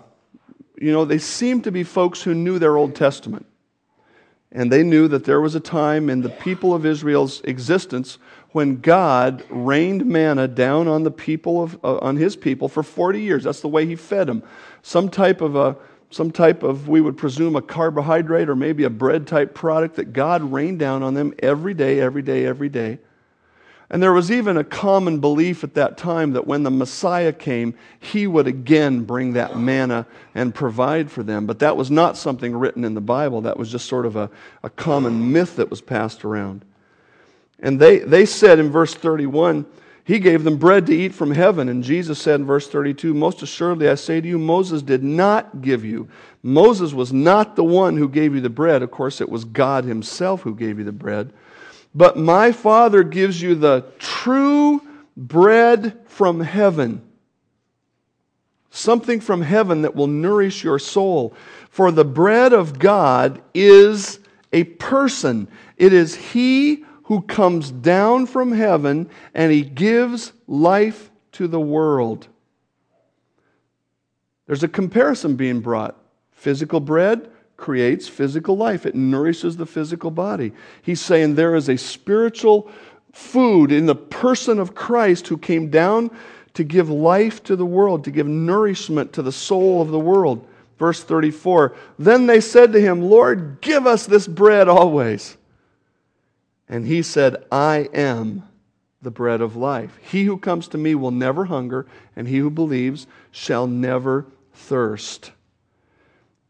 you 0.80 0.92
know, 0.92 1.06
they 1.06 1.18
seemed 1.18 1.64
to 1.66 1.72
be 1.72 1.84
folks 1.84 2.22
who 2.22 2.34
knew 2.34 2.60
their 2.60 2.78
Old 2.78 2.96
Testament. 2.96 3.46
And 4.56 4.72
they 4.72 4.84
knew 4.84 5.10
that 5.10 5.26
there 5.26 5.42
was 5.42 5.54
a 5.54 5.60
time 5.60 6.10
in 6.10 6.22
the 6.22 6.30
people 6.30 6.74
of 6.74 6.86
Israel's 6.86 7.42
existence 7.42 8.18
when 8.54 8.78
God 8.78 9.44
rained 9.50 10.06
manna 10.06 10.48
down 10.48 10.88
on 10.88 11.04
the 11.04 11.12
people 11.12 11.62
of, 11.62 11.78
uh, 11.84 11.98
on 11.98 12.16
his 12.16 12.38
people 12.38 12.70
for 12.70 12.82
40 12.82 13.20
years. 13.20 13.44
That's 13.44 13.60
the 13.60 13.68
way 13.68 13.86
he 13.86 13.98
fed 13.98 14.28
them. 14.28 14.44
Some 14.82 15.10
type 15.10 15.42
of 15.42 15.58
a 15.58 15.76
some 16.10 16.32
type 16.32 16.64
of, 16.64 16.88
we 16.88 17.02
would 17.02 17.18
presume, 17.18 17.58
a 17.58 17.62
carbohydrate 17.62 18.48
or 18.48 18.56
maybe 18.56 18.86
a 18.86 18.90
bread 18.90 19.28
type 19.28 19.54
product 19.54 19.98
that 19.98 20.14
God 20.14 20.42
rained 20.44 20.80
down 20.80 21.04
on 21.04 21.14
them 21.14 21.34
every 21.40 21.74
day, 21.74 22.00
every 22.00 22.22
day, 22.22 22.46
every 22.46 22.70
day. 22.70 23.00
And 23.90 24.02
there 24.02 24.14
was 24.14 24.32
even 24.32 24.58
a 24.58 24.64
common 24.64 25.20
belief 25.20 25.64
at 25.64 25.76
that 25.76 25.98
time 25.98 26.34
that 26.34 26.48
when 26.48 26.64
the 26.64 26.72
Messiah 26.72 27.32
came, 27.32 27.76
he 28.00 28.26
would 28.26 28.48
again 28.48 29.04
bring 29.04 29.34
that 29.34 29.58
manna 29.58 30.08
and 30.34 30.56
provide 30.56 31.12
for 31.12 31.22
them. 31.22 31.46
But 31.46 31.60
that 31.60 31.78
was 31.78 31.92
not 31.92 32.18
something 32.18 32.56
written 32.56 32.84
in 32.84 32.96
the 32.96 33.02
Bible. 33.02 33.42
That 33.42 33.58
was 33.58 33.72
just 33.72 33.88
sort 33.88 34.08
of 34.08 34.16
a, 34.16 34.30
a 34.64 34.72
common 34.72 35.32
myth 35.32 35.58
that 35.58 35.70
was 35.70 35.82
passed 35.82 36.26
around. 36.26 36.66
And 37.60 37.80
they, 37.80 38.00
they 38.00 38.26
said 38.26 38.58
in 38.58 38.72
verse 38.72 38.94
31, 38.94 39.66
he 40.04 40.20
gave 40.20 40.44
them 40.44 40.58
bread 40.58 40.88
to 40.88 40.96
eat 40.96 41.14
from 41.14 41.32
heaven. 41.32 41.70
And 41.70 41.84
Jesus 41.84 42.20
said 42.20 42.40
in 42.40 42.46
verse 42.46 42.68
32, 42.68 43.14
Most 43.14 43.42
assuredly 43.42 43.90
I 43.90 43.96
say 43.96 44.20
to 44.20 44.28
you, 44.28 44.40
Moses 44.40 44.82
did 44.82 45.04
not 45.04 45.62
give 45.62 45.86
you. 45.86 46.08
Moses 46.44 46.94
was 46.94 47.14
not 47.14 47.56
the 47.56 47.64
one 47.64 47.98
who 47.98 48.10
gave 48.10 48.36
you 48.36 48.42
the 48.42 48.50
bread. 48.50 48.84
Of 48.84 48.92
course, 48.92 49.22
it 49.22 49.30
was 49.30 49.46
God 49.46 49.84
himself 49.84 50.42
who 50.42 50.56
gave 50.56 50.78
you 50.78 50.86
the 50.86 50.92
bread. 50.92 51.34
But 51.96 52.18
my 52.18 52.52
Father 52.52 53.04
gives 53.04 53.42
you 53.42 53.56
the 53.56 53.86
true 53.98 54.82
bread 55.16 55.98
from 56.08 56.42
heaven. 56.42 57.02
Something 58.70 59.22
from 59.22 59.42
heaven 59.42 59.84
that 59.84 59.96
will 59.96 60.08
nourish 60.08 60.64
your 60.64 60.78
soul. 60.78 61.34
For 61.70 61.92
the 61.92 62.04
bread 62.04 62.52
of 62.52 62.78
God 62.78 63.42
is 63.54 64.20
a 64.52 64.66
person. 64.66 65.48
It 65.78 65.94
is 65.94 66.16
He 66.16 66.84
who 67.06 67.22
comes 67.22 67.72
down 67.72 68.26
from 68.26 68.52
heaven 68.52 69.10
and 69.34 69.52
he 69.52 69.62
gives 69.62 70.34
life 70.48 71.12
to 71.32 71.48
the 71.48 71.60
world. 71.60 72.28
There's 74.48 74.64
a 74.64 74.68
comparison 74.68 75.36
being 75.36 75.60
brought. 75.62 75.98
Physical 76.32 76.80
bread 76.80 77.32
creates 77.58 78.08
physical 78.08 78.58
life, 78.58 78.86
it 78.86 78.96
nourishes 78.96 79.58
the 79.58 79.66
physical 79.66 80.12
body. 80.12 80.52
He's 80.82 81.02
saying 81.02 81.36
there 81.36 81.56
is 81.56 81.70
a 81.70 81.78
spiritual 81.78 82.70
food 83.14 83.72
in 83.72 83.86
the 83.86 83.96
person 83.96 84.60
of 84.60 84.76
Christ 84.76 85.28
who 85.28 85.38
came 85.38 85.70
down 85.70 86.12
to 86.54 86.64
give 86.64 86.90
life 86.90 87.44
to 87.44 87.56
the 87.56 87.66
world, 87.66 88.04
to 88.04 88.12
give 88.12 88.28
nourishment 88.28 89.14
to 89.14 89.22
the 89.22 89.32
soul 89.32 89.82
of 89.82 89.90
the 89.90 90.00
world. 90.00 90.46
Verse 90.78 91.04
34 91.04 91.76
Then 91.98 92.28
they 92.28 92.42
said 92.42 92.74
to 92.74 92.82
him, 92.82 93.02
Lord, 93.02 93.62
give 93.62 93.88
us 93.88 94.06
this 94.06 94.28
bread 94.28 94.68
always. 94.68 95.38
And 96.68 96.86
he 96.86 97.02
said, 97.02 97.46
I 97.52 97.90
am 97.94 98.44
the 99.02 99.12
bread 99.12 99.40
of 99.40 99.56
life. 99.56 99.98
He 100.02 100.24
who 100.24 100.38
comes 100.38 100.68
to 100.70 100.78
me 100.78 100.96
will 100.96 101.12
never 101.12 101.46
hunger, 101.46 101.86
and 102.16 102.28
he 102.28 102.40
who 102.40 102.50
believes 102.50 103.06
shall 103.32 103.68
never 103.68 104.26
thirst. 104.54 105.32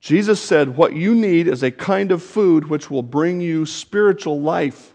Jesus 0.05 0.39
said, 0.39 0.77
What 0.77 0.93
you 0.93 1.15
need 1.15 1.47
is 1.47 1.63
a 1.63 1.71
kind 1.71 2.11
of 2.11 2.21
food 2.21 2.69
which 2.69 2.91
will 2.91 3.01
bring 3.01 3.41
you 3.41 3.65
spiritual 3.65 4.39
life. 4.39 4.93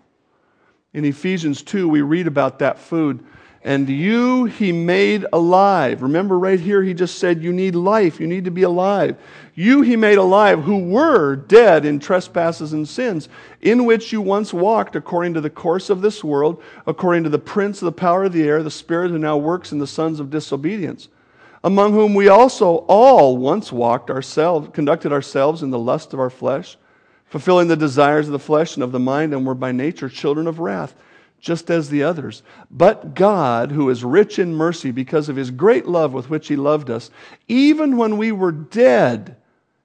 In 0.95 1.05
Ephesians 1.05 1.63
2, 1.63 1.89
we 1.89 2.01
read 2.01 2.29
about 2.29 2.61
that 2.61 2.79
food 2.79 3.25
and 3.65 3.89
you 3.89 4.45
he 4.45 4.71
made 4.71 5.27
alive. 5.33 6.01
Remember, 6.01 6.39
right 6.39 6.61
here, 6.61 6.81
he 6.81 6.95
just 6.95 7.19
said, 7.19 7.43
You 7.43 7.53
need 7.53 7.75
life. 7.75 8.21
You 8.21 8.29
need 8.29 8.45
to 8.45 8.53
be 8.53 8.63
alive. 8.63 9.17
You 9.57 9.83
he 9.83 9.97
made 9.97 10.19
alive 10.19 10.63
who 10.63 10.79
were 10.79 11.35
dead 11.35 11.85
in 11.85 11.99
trespasses 11.99 12.73
and 12.73 12.89
sins, 12.89 13.29
in 13.61 13.87
which 13.87 14.13
you 14.13 14.21
once 14.21 14.55
walked 14.55 14.95
according 14.95 15.35
to 15.35 15.41
the 15.41 15.51
course 15.51 15.91
of 15.91 16.03
this 16.03 16.23
world, 16.23 16.63
according 16.87 17.25
to 17.25 17.31
the 17.31 17.39
prince 17.41 17.83
of 17.83 17.87
the 17.87 17.93
power 17.93 18.23
of 18.23 18.33
the 18.33 18.45
air, 18.45 18.63
the 18.63 18.71
spirit 18.71 19.11
who 19.11 19.19
now 19.19 19.37
works 19.37 19.73
in 19.73 19.81
the 19.81 19.89
sons 19.89 20.21
of 20.21 20.31
disobedience, 20.31 21.09
among 21.63 21.93
whom 21.93 22.15
we 22.15 22.29
also 22.29 22.85
all 22.89 23.37
once 23.37 23.71
walked 23.71 24.11
ourselves, 24.11 24.69
conducted 24.73 25.13
ourselves 25.13 25.63
in 25.63 25.71
the 25.71 25.79
lust 25.79 26.13
of 26.13 26.21
our 26.21 26.31
flesh, 26.31 26.77
fulfilling 27.27 27.69
the 27.69 27.77
desires 27.77 28.27
of 28.27 28.33
the 28.33 28.39
flesh 28.39 28.75
and 28.75 28.83
of 28.83 28.93
the 28.93 28.99
mind, 28.99 29.33
and 29.33 29.47
were 29.47 29.55
by 29.55 29.73
nature 29.73 30.09
children 30.09 30.47
of 30.47 30.59
wrath 30.59 30.95
just 31.41 31.71
as 31.71 31.89
the 31.89 32.03
others. 32.03 32.43
But 32.71 33.15
God, 33.15 33.73
who 33.73 33.89
is 33.91 34.05
rich 34.05 34.39
in 34.39 34.55
mercy 34.55 34.91
because 34.91 35.29
of 35.29 35.37
his 35.37 35.51
great 35.51 35.87
love 35.87 36.13
with 36.13 36.31
which 36.31 36.49
he 36.49 36.57
loved 36.57 36.91
us, 36.91 37.11
even 37.49 37.97
when 37.97 38.19
we 38.19 38.31
were 38.31 38.53
dead 38.53 39.37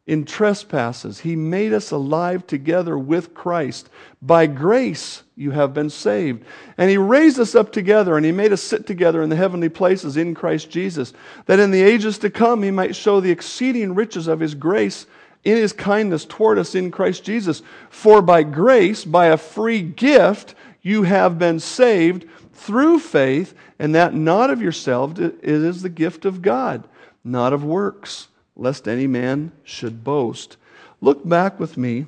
in 0.06 0.26
trespasses, 0.26 1.20
he 1.20 1.36
made 1.36 1.74
us 1.74 1.92
alive 1.92 2.46
together 2.46 2.98
with 2.98 3.34
Christ. 3.34 3.90
By 4.22 4.48
grace 4.48 5.24
you 5.36 5.52
have 5.52 5.74
been 5.74 5.90
saved. 5.90 6.44
And 6.78 6.90
he 6.90 6.98
raised 6.98 7.40
us 7.40 7.56
up 7.56 7.72
together 7.72 8.16
and 8.16 8.26
he 8.26 8.32
made 8.32 8.54
us 8.54 8.62
sit 8.62 8.88
together 8.88 9.22
in 9.22 9.30
the 9.30 9.36
heavenly 9.36 9.70
places 9.70 10.18
in 10.18 10.34
Christ 10.34 10.70
Jesus, 10.70 11.14
that 11.46 11.60
in 11.60 11.72
the 11.72 11.84
ages 11.84 12.18
to 12.20 12.30
come 12.30 12.64
he 12.64 12.72
might 12.72 12.96
show 12.96 13.20
the 13.20 13.32
exceeding 13.32 13.96
riches 13.96 14.28
of 14.28 14.40
his 14.40 14.56
grace 14.56 15.06
in 15.44 15.58
his 15.58 15.74
kindness 15.74 16.26
toward 16.26 16.58
us 16.58 16.74
in 16.74 16.90
Christ 16.92 17.24
Jesus. 17.24 17.62
For 17.90 18.22
by 18.22 18.44
grace, 18.44 19.06
by 19.06 19.28
a 19.28 19.38
free 19.38 19.82
gift, 19.82 20.56
you 20.82 21.04
have 21.04 21.38
been 21.38 21.60
saved 21.60 22.26
through 22.54 23.00
faith, 23.00 23.54
and 23.78 23.94
that 23.94 24.14
not 24.14 24.50
of 24.50 24.62
yourself, 24.62 25.20
it 25.20 25.44
is 25.44 25.82
the 25.82 25.90
gift 25.90 26.26
of 26.26 26.42
God, 26.42 26.88
not 27.24 27.54
of 27.54 27.64
works, 27.64 28.30
lest 28.56 28.88
any 28.88 29.06
man 29.06 29.52
should 29.64 30.04
boast. 30.04 30.58
Look 31.02 31.28
back 31.28 31.60
with 31.60 31.78
me 31.78 32.06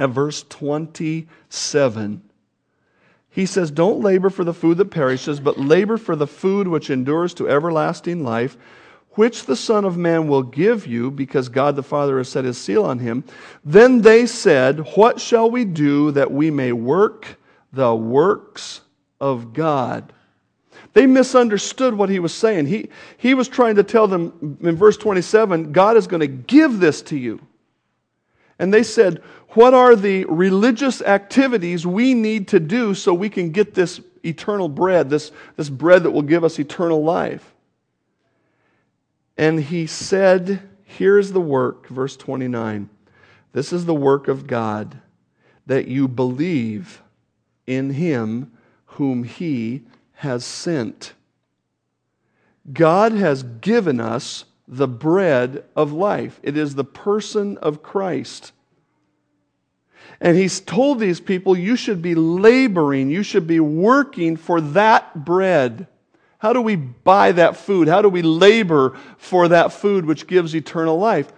at 0.00 0.10
verse 0.10 0.44
27. 0.48 2.22
He 3.30 3.46
says, 3.46 3.70
Don't 3.70 4.00
labor 4.00 4.30
for 4.30 4.42
the 4.42 4.52
food 4.52 4.78
that 4.78 4.90
perishes, 4.90 5.38
but 5.38 5.58
labor 5.58 5.96
for 5.96 6.16
the 6.16 6.26
food 6.26 6.66
which 6.66 6.90
endures 6.90 7.32
to 7.34 7.48
everlasting 7.48 8.24
life, 8.24 8.56
which 9.10 9.46
the 9.46 9.54
Son 9.54 9.84
of 9.84 9.96
Man 9.96 10.26
will 10.26 10.42
give 10.42 10.88
you, 10.88 11.12
because 11.12 11.48
God 11.48 11.76
the 11.76 11.82
Father 11.84 12.18
has 12.18 12.28
set 12.28 12.44
his 12.44 12.58
seal 12.58 12.84
on 12.84 12.98
him. 12.98 13.22
Then 13.64 14.02
they 14.02 14.26
said, 14.26 14.80
What 14.96 15.20
shall 15.20 15.48
we 15.48 15.64
do 15.64 16.10
that 16.10 16.32
we 16.32 16.50
may 16.50 16.72
work 16.72 17.38
the 17.72 17.94
works 17.94 18.80
of 19.20 19.52
God. 19.52 20.12
They 20.92 21.06
misunderstood 21.06 21.94
what 21.94 22.08
he 22.08 22.18
was 22.18 22.34
saying. 22.34 22.66
He, 22.66 22.88
he 23.16 23.34
was 23.34 23.48
trying 23.48 23.76
to 23.76 23.84
tell 23.84 24.08
them 24.08 24.58
in 24.60 24.76
verse 24.76 24.96
27 24.96 25.72
God 25.72 25.96
is 25.96 26.06
going 26.06 26.20
to 26.20 26.26
give 26.26 26.80
this 26.80 27.02
to 27.02 27.16
you. 27.16 27.40
And 28.60 28.74
they 28.74 28.82
said, 28.82 29.22
What 29.54 29.72
are 29.72 29.96
the 29.96 30.26
religious 30.26 31.00
activities 31.00 31.86
we 31.86 32.12
need 32.12 32.46
to 32.48 32.60
do 32.60 32.94
so 32.94 33.14
we 33.14 33.30
can 33.30 33.50
get 33.50 33.72
this 33.72 34.02
eternal 34.22 34.68
bread, 34.68 35.08
this, 35.08 35.32
this 35.56 35.70
bread 35.70 36.02
that 36.02 36.10
will 36.10 36.20
give 36.20 36.44
us 36.44 36.58
eternal 36.58 37.02
life? 37.02 37.54
And 39.38 39.58
he 39.58 39.86
said, 39.86 40.68
Here's 40.84 41.32
the 41.32 41.40
work, 41.40 41.88
verse 41.88 42.18
29. 42.18 42.90
This 43.52 43.72
is 43.72 43.86
the 43.86 43.94
work 43.94 44.28
of 44.28 44.46
God, 44.46 45.00
that 45.64 45.88
you 45.88 46.06
believe 46.06 47.00
in 47.66 47.94
him 47.94 48.52
whom 48.84 49.24
he 49.24 49.84
has 50.12 50.44
sent. 50.44 51.14
God 52.70 53.12
has 53.12 53.42
given 53.42 54.00
us 54.00 54.44
the 54.70 54.88
bread 54.88 55.64
of 55.74 55.92
life. 55.92 56.38
It 56.44 56.56
is 56.56 56.76
the 56.76 56.84
person 56.84 57.58
of 57.58 57.82
Christ. 57.82 58.52
And 60.20 60.36
he's 60.36 60.60
told 60.60 61.00
these 61.00 61.20
people, 61.20 61.58
you 61.58 61.74
should 61.74 62.00
be 62.00 62.14
laboring, 62.14 63.10
you 63.10 63.24
should 63.24 63.46
be 63.46 63.58
working 63.58 64.36
for 64.36 64.60
that 64.60 65.24
bread. 65.24 65.88
How 66.38 66.52
do 66.52 66.62
we 66.62 66.76
buy 66.76 67.32
that 67.32 67.56
food? 67.56 67.88
How 67.88 68.00
do 68.00 68.08
we 68.08 68.22
labor 68.22 68.96
for 69.18 69.48
that 69.48 69.72
food 69.72 70.06
which 70.06 70.26
gives 70.26 70.54
eternal 70.54 70.98
life? 70.98 71.32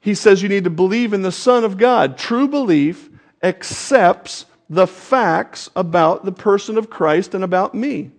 He 0.00 0.14
says 0.14 0.42
you 0.42 0.48
need 0.48 0.64
to 0.64 0.70
believe 0.70 1.12
in 1.12 1.22
the 1.22 1.30
Son 1.30 1.64
of 1.64 1.76
God. 1.76 2.16
True 2.16 2.48
belief 2.48 3.10
accepts 3.42 4.46
the 4.70 4.86
facts 4.86 5.68
about 5.76 6.24
the 6.24 6.32
person 6.32 6.78
of 6.78 6.88
Christ 6.88 7.34
and 7.34 7.44
about 7.44 7.74
me. 7.74 8.10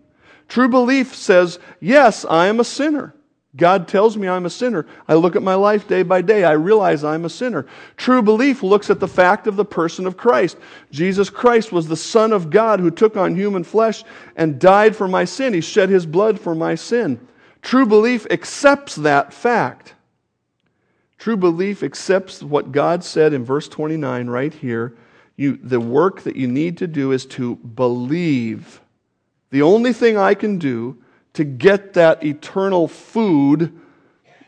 True 0.48 0.70
belief 0.70 1.16
says, 1.16 1.58
yes, 1.80 2.26
I 2.26 2.48
am 2.48 2.60
a 2.60 2.66
sinner. 2.66 3.16
God 3.58 3.88
tells 3.88 4.16
me 4.16 4.30
I'm 4.30 4.46
a 4.46 4.50
sinner. 4.50 4.86
I 5.10 5.16
look 5.16 5.36
at 5.36 5.44
my 5.44 5.56
life 5.56 5.88
day 5.88 6.04
by 6.04 6.22
day. 6.22 6.46
I 6.46 6.54
realize 6.54 7.04
I'm 7.04 7.26
a 7.26 7.30
sinner. 7.30 7.66
True 7.98 8.22
belief 8.22 8.64
looks 8.64 8.90
at 8.90 9.02
the 9.02 9.08
fact 9.08 9.46
of 9.46 9.58
the 9.58 9.66
person 9.66 10.08
of 10.08 10.16
Christ. 10.16 10.58
Jesus 10.90 11.30
Christ 11.30 11.72
was 11.72 11.88
the 11.88 11.98
Son 11.98 12.32
of 12.32 12.50
God 12.50 12.80
who 12.80 12.90
took 12.90 13.18
on 13.18 13.36
human 13.36 13.66
flesh 13.66 14.06
and 14.38 14.60
died 14.60 14.96
for 14.96 15.08
my 15.08 15.26
sin. 15.26 15.54
He 15.54 15.60
shed 15.60 15.90
his 15.90 16.06
blood 16.06 16.40
for 16.40 16.56
my 16.56 16.76
sin. 16.76 17.20
True 17.62 17.86
belief 17.86 18.26
accepts 18.32 18.96
that 18.96 19.34
fact. 19.34 19.96
True 21.18 21.38
belief 21.38 21.84
accepts 21.84 22.42
what 22.42 22.72
God 22.72 23.04
said 23.04 23.34
in 23.34 23.44
verse 23.44 23.68
29 23.68 24.28
right 24.28 24.54
here. 24.54 24.96
You, 25.36 25.60
the 25.62 25.80
work 25.80 26.22
that 26.22 26.36
you 26.36 26.48
need 26.48 26.78
to 26.78 26.88
do 26.88 27.12
is 27.12 27.26
to 27.28 27.58
believe. 27.58 28.82
The 29.50 29.62
only 29.62 29.92
thing 29.92 30.18
I 30.18 30.36
can 30.36 30.58
do 30.58 31.04
to 31.34 31.44
get 31.44 31.94
that 31.94 32.24
eternal 32.24 32.88
food 32.88 33.80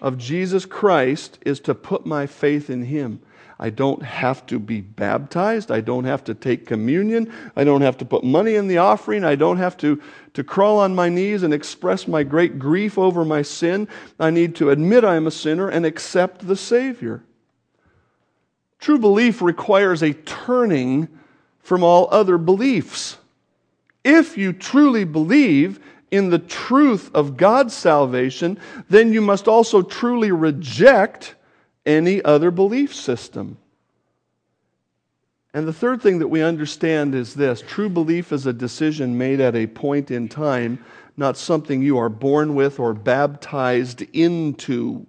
of 0.02 0.18
Jesus 0.18 0.66
Christ 0.66 1.40
is 1.46 1.60
to 1.62 1.74
put 1.74 2.06
my 2.06 2.28
faith 2.28 2.70
in 2.70 2.84
Him. 2.84 3.22
I 3.60 3.70
don't 3.70 4.04
have 4.04 4.46
to 4.48 4.60
be 4.60 4.82
baptized. 4.82 5.72
I 5.72 5.80
don't 5.80 6.04
have 6.04 6.24
to 6.26 6.34
take 6.34 6.66
communion. 6.66 7.32
I 7.56 7.64
don't 7.64 7.82
have 7.82 7.98
to 8.00 8.06
put 8.06 8.24
money 8.24 8.56
in 8.56 8.68
the 8.68 8.80
offering. 8.80 9.24
I 9.24 9.36
don't 9.36 9.58
have 9.58 9.78
to, 9.78 10.02
to 10.34 10.44
crawl 10.44 10.80
on 10.80 10.94
my 10.94 11.08
knees 11.08 11.44
and 11.44 11.54
express 11.54 12.06
my 12.06 12.24
great 12.24 12.60
grief 12.60 12.98
over 12.98 13.24
my 13.24 13.42
sin. 13.42 13.88
I 14.20 14.32
need 14.32 14.56
to 14.56 14.72
admit 14.72 15.06
I 15.06 15.16
am 15.16 15.28
a 15.28 15.32
sinner 15.32 15.70
and 15.70 15.86
accept 15.86 16.46
the 16.46 16.58
Savior. 16.58 17.24
True 18.80 19.00
belief 19.00 19.42
requires 19.42 20.04
a 20.04 20.14
turning 20.14 21.08
from 21.60 21.84
all 21.86 22.10
other 22.12 22.38
beliefs. 22.38 23.18
If 24.04 24.38
you 24.38 24.52
truly 24.52 25.06
believe 25.06 25.80
in 26.14 26.30
the 26.30 26.38
truth 26.38 27.10
of 27.16 27.38
God's 27.38 27.74
salvation, 27.74 28.60
then 28.88 29.14
you 29.14 29.20
must 29.20 29.48
also 29.48 29.82
truly 29.82 30.32
reject 30.32 31.34
any 31.88 32.22
other 32.22 32.52
belief 32.52 32.94
system. 32.94 33.58
And 35.56 35.68
the 35.68 35.74
third 35.74 36.04
thing 36.04 36.20
that 36.20 36.28
we 36.28 36.44
understand 36.44 37.16
is 37.16 37.34
this 37.34 37.62
true 37.62 37.90
belief 37.90 38.32
is 38.32 38.46
a 38.46 38.54
decision 38.54 39.18
made 39.18 39.40
at 39.40 39.56
a 39.56 39.66
point 39.66 40.12
in 40.12 40.30
time, 40.30 40.86
not 41.18 41.36
something 41.36 41.82
you 41.82 41.98
are 41.98 42.10
born 42.10 42.54
with 42.54 42.80
or 42.80 42.94
baptized 42.94 44.04
into. 44.14 45.08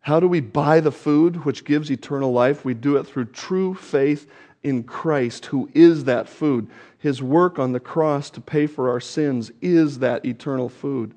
How 0.00 0.20
do 0.20 0.28
we 0.28 0.40
buy 0.40 0.80
the 0.80 0.92
food 0.92 1.46
which 1.46 1.64
gives 1.64 1.90
eternal 1.90 2.30
life? 2.30 2.62
We 2.62 2.74
do 2.74 2.98
it 2.98 3.06
through 3.06 3.26
true 3.26 3.72
faith 3.72 4.30
in 4.64 4.82
Christ, 4.82 5.46
who 5.46 5.70
is 5.74 6.04
that 6.04 6.28
food. 6.28 6.68
His 6.98 7.22
work 7.22 7.58
on 7.58 7.72
the 7.72 7.80
cross 7.80 8.30
to 8.30 8.40
pay 8.40 8.66
for 8.66 8.90
our 8.90 9.00
sins 9.00 9.52
is 9.60 10.00
that 10.00 10.24
eternal 10.24 10.68
food. 10.68 11.14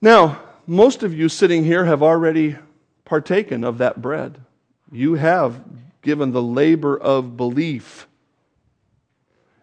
Now, 0.00 0.40
most 0.66 1.02
of 1.02 1.14
you 1.14 1.28
sitting 1.28 1.64
here 1.64 1.84
have 1.84 2.02
already 2.02 2.56
partaken 3.04 3.64
of 3.64 3.78
that 3.78 4.00
bread. 4.00 4.38
You 4.90 5.14
have 5.14 5.62
given 6.02 6.32
the 6.32 6.42
labor 6.42 6.96
of 6.96 7.36
belief. 7.36 8.06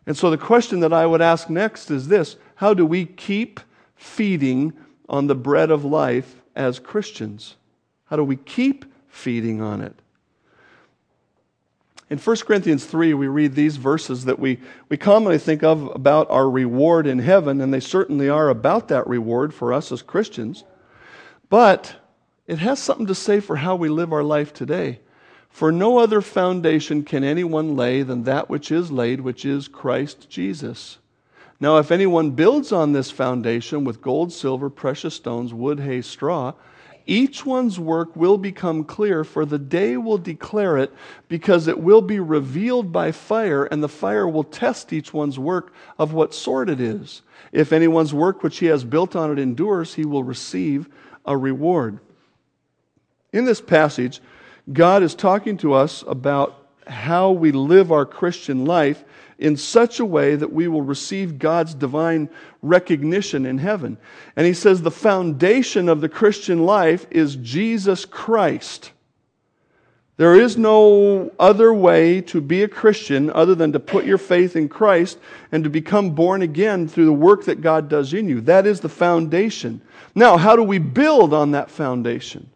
And 0.06 0.16
so 0.16 0.30
the 0.30 0.38
question 0.38 0.80
that 0.82 0.94
I 0.94 1.06
would 1.06 1.22
ask 1.22 1.50
next 1.50 1.92
is 1.92 2.08
this 2.08 2.38
How 2.56 2.74
do 2.74 2.86
we 2.86 3.06
keep 3.06 3.60
feeding 3.96 4.74
on 5.10 5.28
the 5.28 5.36
bread 5.36 5.72
of 5.72 5.84
life 5.84 6.42
as 6.56 6.80
Christians? 6.80 7.56
How 8.06 8.16
do 8.16 8.24
we 8.24 8.36
keep 8.36 8.86
feeding 9.08 9.62
on 9.62 9.82
it? 9.82 10.01
In 12.12 12.18
1 12.18 12.38
Corinthians 12.40 12.84
3, 12.86 13.14
we 13.14 13.30
read 13.30 13.56
these 13.56 13.78
verses 13.78 14.26
that 14.26 14.38
we, 14.38 14.60
we 14.90 14.98
commonly 14.98 15.38
think 15.38 15.64
of 15.64 15.96
about 15.96 16.30
our 16.30 16.50
reward 16.50 17.08
in 17.08 17.20
heaven, 17.20 17.62
and 17.62 17.74
they 17.74 17.80
certainly 17.80 18.28
are 18.28 18.50
about 18.50 18.90
that 18.90 19.08
reward 19.08 19.54
for 19.54 19.72
us 19.72 19.94
as 19.94 20.02
Christians. 20.02 20.66
But 21.48 21.96
it 22.48 22.60
has 22.60 22.80
something 22.80 23.06
to 23.06 23.16
say 23.16 23.40
for 23.40 23.56
how 23.56 23.78
we 23.78 23.88
live 23.88 24.12
our 24.12 24.26
life 24.26 24.54
today. 24.54 25.00
For 25.50 25.72
no 25.72 26.00
other 26.00 26.20
foundation 26.20 27.06
can 27.06 27.24
anyone 27.24 27.78
lay 27.78 28.04
than 28.04 28.24
that 28.24 28.50
which 28.50 28.74
is 28.74 28.92
laid, 28.92 29.22
which 29.22 29.46
is 29.46 29.70
Christ 29.70 30.30
Jesus. 30.30 30.98
Now, 31.62 31.78
if 31.78 31.92
anyone 31.94 32.32
builds 32.32 32.74
on 32.74 32.92
this 32.92 33.10
foundation 33.10 33.86
with 33.86 34.02
gold, 34.02 34.34
silver, 34.34 34.70
precious 34.70 35.16
stones, 35.16 35.54
wood, 35.54 35.80
hay, 35.80 36.02
straw, 36.02 36.56
each 37.12 37.46
one's 37.46 37.78
work 37.78 38.16
will 38.16 38.38
become 38.38 38.86
clear, 38.86 39.26
for 39.26 39.46
the 39.46 39.60
day 39.60 39.98
will 39.98 40.18
declare 40.18 40.78
it, 40.78 40.94
because 41.28 41.68
it 41.68 41.78
will 41.78 42.02
be 42.02 42.22
revealed 42.22 42.94
by 42.94 43.12
fire, 43.12 43.66
and 43.66 43.84
the 43.84 43.90
fire 43.90 44.26
will 44.30 44.46
test 44.46 44.94
each 44.94 45.14
one's 45.14 45.38
work 45.38 45.74
of 46.00 46.14
what 46.14 46.34
sort 46.34 46.70
it 46.70 46.80
is. 46.80 47.22
If 47.52 47.74
anyone's 47.74 48.14
work 48.14 48.44
which 48.44 48.60
he 48.60 48.68
has 48.68 48.86
built 48.86 49.14
on 49.14 49.30
it 49.30 49.40
endures, 49.40 49.96
he 49.96 50.06
will 50.06 50.24
receive 50.24 50.88
a 51.26 51.36
reward. 51.36 52.00
In 53.34 53.44
this 53.44 53.60
passage, 53.60 54.22
God 54.72 55.04
is 55.04 55.14
talking 55.14 55.58
to 55.58 55.74
us 55.74 56.06
about 56.08 56.66
how 56.88 57.32
we 57.32 57.52
live 57.52 57.92
our 57.92 58.06
Christian 58.06 58.64
life 58.64 59.04
in 59.42 59.58
such 59.58 60.00
a 60.00 60.06
way 60.06 60.36
that 60.36 60.54
we 60.54 60.68
will 60.68 60.84
receive 60.84 61.40
God's 61.40 61.74
divine 61.74 62.30
recognition 62.62 63.46
in 63.46 63.58
heaven. 63.58 63.98
And 64.36 64.46
he 64.46 64.54
says 64.54 64.82
the 64.82 64.92
foundation 64.92 65.90
of 65.90 66.00
the 66.00 66.10
Christian 66.10 66.64
life 66.64 67.08
is 67.10 67.36
Jesus 67.38 68.06
Christ. 68.06 68.92
There 70.18 70.40
is 70.40 70.56
no 70.56 71.32
other 71.40 71.74
way 71.74 72.22
to 72.22 72.40
be 72.40 72.62
a 72.62 72.68
Christian 72.68 73.32
other 73.32 73.56
than 73.56 73.72
to 73.72 73.80
put 73.80 74.06
your 74.06 74.20
faith 74.20 74.56
in 74.56 74.70
Christ 74.70 75.18
and 75.52 75.64
to 75.64 75.70
become 75.70 76.12
born 76.12 76.44
again 76.44 76.88
through 76.88 77.06
the 77.06 77.14
work 77.14 77.46
that 77.46 77.62
God 77.62 77.90
does 77.90 78.14
in 78.14 78.30
you. 78.30 78.42
That 78.42 78.68
is 78.68 78.82
the 78.82 78.90
foundation. 78.90 79.82
Now, 80.14 80.38
how 80.38 80.56
do 80.56 80.62
we 80.62 80.78
build 80.78 81.34
on 81.34 81.52
that 81.52 81.72
foundation? 81.72 82.52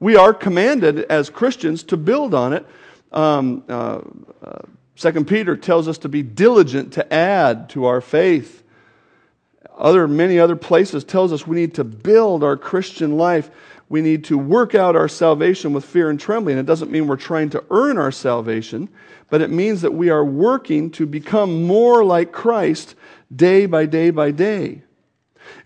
We 0.00 0.16
are 0.16 0.34
commanded 0.34 1.04
as 1.04 1.30
Christians 1.30 1.84
to 1.84 1.96
build 1.96 2.34
on 2.34 2.52
it. 2.52 2.66
Um, 3.12 3.62
uh, 3.68 4.00
uh, 4.42 4.58
Second 4.96 5.26
Peter 5.26 5.56
tells 5.56 5.88
us 5.88 5.98
to 5.98 6.08
be 6.08 6.22
diligent 6.22 6.92
to 6.94 7.12
add 7.12 7.68
to 7.70 7.86
our 7.86 8.00
faith. 8.00 8.62
Other 9.76 10.06
many 10.06 10.38
other 10.38 10.56
places 10.56 11.02
tells 11.02 11.32
us 11.32 11.46
we 11.46 11.56
need 11.56 11.74
to 11.74 11.84
build 11.84 12.44
our 12.44 12.56
Christian 12.56 13.16
life. 13.16 13.50
We 13.88 14.02
need 14.02 14.24
to 14.24 14.38
work 14.38 14.74
out 14.74 14.94
our 14.94 15.08
salvation 15.08 15.72
with 15.72 15.84
fear 15.84 16.10
and 16.10 16.18
trembling. 16.18 16.58
It 16.58 16.66
doesn't 16.66 16.92
mean 16.92 17.06
we're 17.06 17.16
trying 17.16 17.50
to 17.50 17.64
earn 17.70 17.98
our 17.98 18.12
salvation, 18.12 18.88
but 19.30 19.42
it 19.42 19.50
means 19.50 19.82
that 19.82 19.92
we 19.92 20.10
are 20.10 20.24
working 20.24 20.90
to 20.92 21.06
become 21.06 21.64
more 21.66 22.04
like 22.04 22.30
Christ 22.30 22.94
day 23.34 23.66
by 23.66 23.86
day 23.86 24.10
by 24.10 24.30
day. 24.30 24.82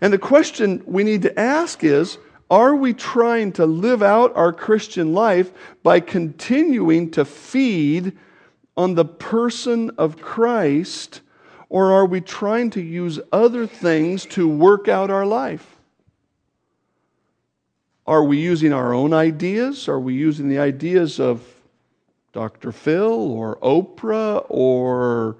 And 0.01 0.11
the 0.11 0.17
question 0.17 0.83
we 0.85 1.03
need 1.03 1.21
to 1.21 1.39
ask 1.39 1.83
is 1.83 2.17
are 2.49 2.75
we 2.75 2.93
trying 2.93 3.51
to 3.53 3.65
live 3.67 4.01
out 4.01 4.35
our 4.35 4.51
Christian 4.51 5.13
life 5.13 5.51
by 5.83 5.99
continuing 5.99 7.11
to 7.11 7.23
feed 7.23 8.17
on 8.79 8.95
the 8.95 9.03
person 9.03 9.91
of 9.97 10.21
Christ, 10.21 11.19
or 11.67 11.91
are 11.91 12.05
we 12.05 12.21
trying 12.21 12.69
to 12.69 12.81
use 12.81 13.19
other 13.29 13.67
things 13.67 14.25
to 14.27 14.47
work 14.47 14.87
out 14.87 15.11
our 15.11 15.25
life? 15.25 15.75
Are 18.07 18.23
we 18.23 18.39
using 18.39 18.71
our 18.71 18.93
own 18.93 19.11
ideas? 19.11 19.89
Are 19.89 19.99
we 19.99 20.13
using 20.13 20.47
the 20.47 20.59
ideas 20.59 21.19
of 21.19 21.43
Dr. 22.31 22.71
Phil 22.71 23.33
or 23.33 23.57
Oprah 23.57 24.45
or 24.47 25.35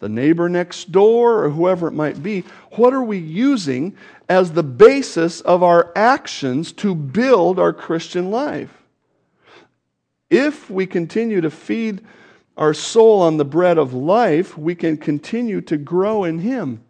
the 0.00 0.10
neighbor 0.10 0.46
next 0.46 0.92
door 0.92 1.44
or 1.44 1.48
whoever 1.48 1.88
it 1.88 1.92
might 1.92 2.22
be? 2.22 2.44
What 2.72 2.92
are 2.92 3.02
we 3.02 3.16
using 3.16 3.96
as 4.28 4.52
the 4.52 4.62
basis 4.62 5.40
of 5.40 5.62
our 5.62 5.92
actions 5.96 6.72
to 6.72 6.94
build 6.94 7.58
our 7.58 7.72
Christian 7.72 8.30
life? 8.30 8.82
If 10.28 10.68
we 10.68 10.84
continue 10.84 11.40
to 11.40 11.50
feed 11.50 12.04
our 12.56 12.72
soul 12.74 13.20
on 13.20 13.36
the 13.36 13.44
bread 13.44 13.78
of 13.78 13.92
life, 13.92 14.56
we 14.56 14.74
can 14.74 14.96
continue 14.96 15.60
to 15.62 15.76
grow 15.76 16.24
in 16.24 16.38
Him. 16.38 16.82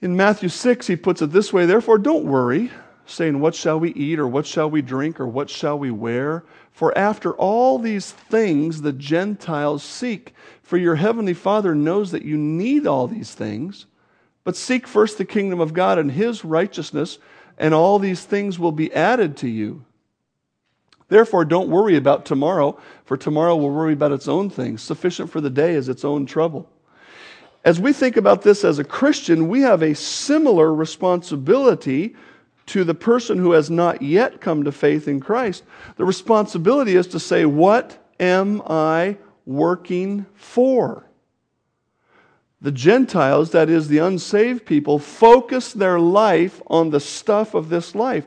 In 0.00 0.16
Matthew 0.16 0.48
6, 0.48 0.88
he 0.88 0.96
puts 0.96 1.22
it 1.22 1.30
this 1.30 1.52
way 1.52 1.64
Therefore, 1.64 1.98
don't 1.98 2.24
worry, 2.24 2.70
saying, 3.06 3.38
What 3.38 3.54
shall 3.54 3.78
we 3.78 3.92
eat, 3.92 4.18
or 4.18 4.26
what 4.26 4.46
shall 4.46 4.68
we 4.68 4.82
drink, 4.82 5.20
or 5.20 5.28
what 5.28 5.48
shall 5.48 5.78
we 5.78 5.90
wear? 5.90 6.44
For 6.72 6.96
after 6.96 7.32
all 7.34 7.78
these 7.78 8.10
things 8.10 8.82
the 8.82 8.92
Gentiles 8.92 9.82
seek. 9.82 10.34
For 10.62 10.76
your 10.76 10.96
heavenly 10.96 11.34
Father 11.34 11.74
knows 11.74 12.10
that 12.10 12.24
you 12.24 12.36
need 12.36 12.86
all 12.86 13.06
these 13.06 13.34
things. 13.34 13.86
But 14.42 14.56
seek 14.56 14.88
first 14.88 15.18
the 15.18 15.24
kingdom 15.24 15.60
of 15.60 15.74
God 15.74 15.98
and 15.98 16.10
his 16.10 16.44
righteousness, 16.44 17.18
and 17.58 17.74
all 17.74 17.98
these 17.98 18.24
things 18.24 18.58
will 18.58 18.72
be 18.72 18.92
added 18.92 19.36
to 19.38 19.48
you. 19.48 19.84
Therefore, 21.12 21.44
don't 21.44 21.68
worry 21.68 21.96
about 21.96 22.24
tomorrow, 22.24 22.80
for 23.04 23.18
tomorrow 23.18 23.54
will 23.54 23.68
worry 23.68 23.92
about 23.92 24.12
its 24.12 24.28
own 24.28 24.48
things. 24.48 24.80
Sufficient 24.80 25.28
for 25.28 25.42
the 25.42 25.50
day 25.50 25.74
is 25.74 25.90
its 25.90 26.06
own 26.06 26.24
trouble. 26.24 26.70
As 27.66 27.78
we 27.78 27.92
think 27.92 28.16
about 28.16 28.40
this 28.40 28.64
as 28.64 28.78
a 28.78 28.84
Christian, 28.84 29.48
we 29.50 29.60
have 29.60 29.82
a 29.82 29.94
similar 29.94 30.74
responsibility 30.74 32.16
to 32.64 32.82
the 32.82 32.94
person 32.94 33.36
who 33.36 33.52
has 33.52 33.68
not 33.68 34.00
yet 34.00 34.40
come 34.40 34.64
to 34.64 34.72
faith 34.72 35.06
in 35.06 35.20
Christ. 35.20 35.64
The 35.96 36.06
responsibility 36.06 36.96
is 36.96 37.08
to 37.08 37.20
say, 37.20 37.44
What 37.44 38.02
am 38.18 38.62
I 38.66 39.18
working 39.44 40.24
for? 40.34 41.04
The 42.62 42.72
Gentiles, 42.72 43.50
that 43.50 43.68
is, 43.68 43.88
the 43.88 43.98
unsaved 43.98 44.64
people, 44.64 44.98
focus 44.98 45.74
their 45.74 46.00
life 46.00 46.62
on 46.68 46.88
the 46.88 47.00
stuff 47.00 47.52
of 47.52 47.68
this 47.68 47.94
life. 47.94 48.24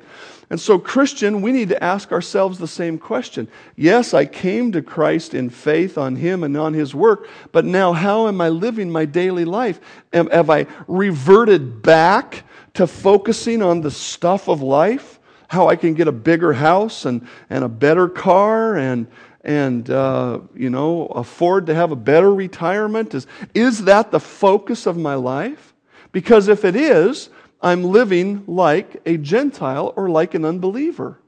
And 0.49 0.59
so, 0.59 0.77
Christian, 0.77 1.41
we 1.41 1.51
need 1.51 1.69
to 1.69 1.83
ask 1.83 2.11
ourselves 2.11 2.59
the 2.59 2.67
same 2.67 2.99
question. 2.99 3.47
Yes, 3.75 4.13
I 4.13 4.25
came 4.25 4.71
to 4.73 4.81
Christ 4.81 5.33
in 5.33 5.49
faith 5.49 5.97
on 5.97 6.15
Him 6.15 6.43
and 6.43 6.55
on 6.55 6.73
His 6.73 6.93
work, 6.93 7.27
but 7.51 7.65
now 7.65 7.93
how 7.93 8.27
am 8.27 8.39
I 8.39 8.49
living 8.49 8.91
my 8.91 9.05
daily 9.05 9.45
life? 9.45 9.79
Have 10.13 10.49
I 10.49 10.67
reverted 10.87 11.81
back 11.81 12.43
to 12.75 12.85
focusing 12.85 13.63
on 13.63 13.81
the 13.81 13.89
stuff 13.89 14.47
of 14.47 14.61
life? 14.61 15.19
How 15.47 15.67
I 15.67 15.75
can 15.75 15.95
get 15.95 16.07
a 16.07 16.11
bigger 16.11 16.53
house 16.53 17.05
and, 17.05 17.27
and 17.49 17.63
a 17.63 17.69
better 17.69 18.07
car 18.07 18.77
and, 18.77 19.07
and 19.43 19.89
uh, 19.89 20.41
you 20.53 20.69
know, 20.69 21.07
afford 21.07 21.65
to 21.67 21.75
have 21.75 21.91
a 21.91 21.95
better 21.95 22.33
retirement? 22.33 23.15
Is, 23.15 23.25
is 23.55 23.85
that 23.85 24.11
the 24.11 24.19
focus 24.19 24.85
of 24.85 24.95
my 24.95 25.15
life? 25.15 25.73
Because 26.11 26.47
if 26.47 26.65
it 26.65 26.75
is, 26.75 27.29
I'm 27.61 27.83
living 27.83 28.43
like 28.47 29.01
a 29.05 29.17
Gentile 29.17 29.93
or 29.95 30.09
like 30.09 30.33
an 30.33 30.45
unbeliever. 30.45 31.19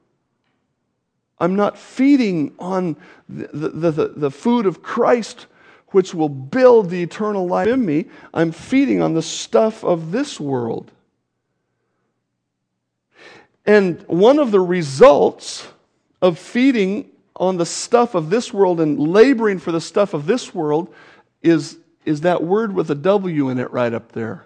I'm 1.40 1.56
not 1.56 1.78
feeding 1.78 2.54
on 2.58 2.96
the, 3.28 3.48
the, 3.48 3.90
the, 3.90 4.08
the, 4.08 4.30
food 4.30 4.66
of 4.66 4.82
Christ, 4.82 5.46
which 5.88 6.12
will 6.12 6.28
build 6.28 6.90
the 6.90 7.02
eternal 7.02 7.46
life 7.46 7.68
in 7.68 7.84
me. 7.84 8.06
I'm 8.34 8.50
feeding 8.50 9.00
on 9.00 9.14
the 9.14 9.22
stuff 9.22 9.84
of 9.84 10.10
this 10.10 10.40
world. 10.40 10.90
And 13.64 14.02
one 14.08 14.38
of 14.38 14.50
the 14.50 14.60
results 14.60 15.68
of 16.20 16.38
feeding 16.38 17.10
on 17.36 17.56
the 17.56 17.66
stuff 17.66 18.14
of 18.16 18.30
this 18.30 18.52
world 18.52 18.80
and 18.80 18.98
laboring 18.98 19.60
for 19.60 19.70
the 19.70 19.80
stuff 19.80 20.14
of 20.14 20.26
this 20.26 20.52
world 20.52 20.92
is, 21.42 21.78
is 22.04 22.22
that 22.22 22.42
word 22.42 22.74
with 22.74 22.90
a 22.90 22.96
W 22.96 23.48
in 23.48 23.58
it 23.58 23.70
right 23.70 23.94
up 23.94 24.12
there 24.12 24.44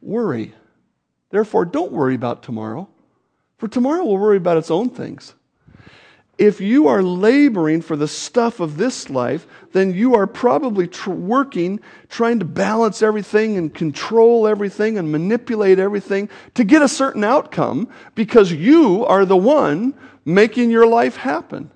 worry. 0.00 0.54
Therefore, 1.30 1.64
don't 1.64 1.92
worry 1.92 2.14
about 2.14 2.42
tomorrow, 2.42 2.88
for 3.58 3.68
tomorrow 3.68 4.04
will 4.04 4.18
worry 4.18 4.36
about 4.36 4.56
its 4.56 4.70
own 4.70 4.88
things. 4.90 5.34
If 6.38 6.60
you 6.60 6.86
are 6.86 7.02
laboring 7.02 7.82
for 7.82 7.96
the 7.96 8.06
stuff 8.06 8.60
of 8.60 8.76
this 8.76 9.10
life, 9.10 9.44
then 9.72 9.92
you 9.92 10.14
are 10.14 10.26
probably 10.28 10.86
tr- 10.86 11.10
working, 11.10 11.80
trying 12.08 12.38
to 12.38 12.44
balance 12.44 13.02
everything 13.02 13.56
and 13.56 13.74
control 13.74 14.46
everything 14.46 14.98
and 14.98 15.10
manipulate 15.10 15.80
everything 15.80 16.28
to 16.54 16.62
get 16.62 16.80
a 16.80 16.88
certain 16.88 17.24
outcome 17.24 17.88
because 18.14 18.52
you 18.52 19.04
are 19.06 19.24
the 19.24 19.36
one 19.36 19.94
making 20.24 20.70
your 20.70 20.86
life 20.86 21.16
happen. 21.16 21.72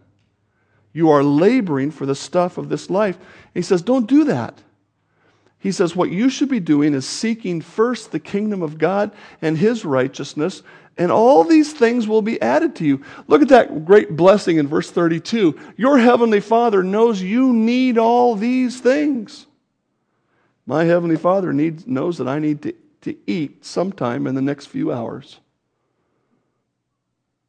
You 0.92 1.10
are 1.10 1.24
laboring 1.24 1.90
for 1.90 2.06
the 2.06 2.14
stuff 2.14 2.56
of 2.56 2.68
this 2.68 2.88
life. 2.88 3.18
He 3.54 3.62
says, 3.62 3.82
Don't 3.82 4.06
do 4.06 4.24
that. 4.24 4.62
He 5.62 5.70
says, 5.70 5.94
What 5.94 6.10
you 6.10 6.28
should 6.28 6.48
be 6.48 6.58
doing 6.58 6.92
is 6.92 7.08
seeking 7.08 7.60
first 7.60 8.10
the 8.10 8.18
kingdom 8.18 8.62
of 8.62 8.78
God 8.78 9.12
and 9.40 9.56
his 9.56 9.84
righteousness, 9.84 10.64
and 10.98 11.12
all 11.12 11.44
these 11.44 11.72
things 11.72 12.08
will 12.08 12.20
be 12.20 12.42
added 12.42 12.74
to 12.76 12.84
you. 12.84 13.04
Look 13.28 13.42
at 13.42 13.48
that 13.50 13.84
great 13.84 14.16
blessing 14.16 14.56
in 14.56 14.66
verse 14.66 14.90
32. 14.90 15.56
Your 15.76 15.98
heavenly 15.98 16.40
Father 16.40 16.82
knows 16.82 17.22
you 17.22 17.52
need 17.52 17.96
all 17.96 18.34
these 18.34 18.80
things. 18.80 19.46
My 20.66 20.82
heavenly 20.82 21.16
Father 21.16 21.52
needs, 21.52 21.86
knows 21.86 22.18
that 22.18 22.26
I 22.26 22.40
need 22.40 22.62
to, 22.62 22.74
to 23.02 23.16
eat 23.28 23.64
sometime 23.64 24.26
in 24.26 24.34
the 24.34 24.42
next 24.42 24.66
few 24.66 24.90
hours. 24.90 25.38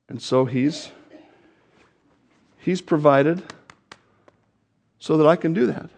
And 0.07 0.21
so 0.21 0.45
he's, 0.45 0.91
he's 2.59 2.79
provided 2.79 3.41
so 4.99 5.17
that 5.17 5.25
I 5.25 5.35
can 5.35 5.53
do 5.53 5.65
that. 5.65 5.89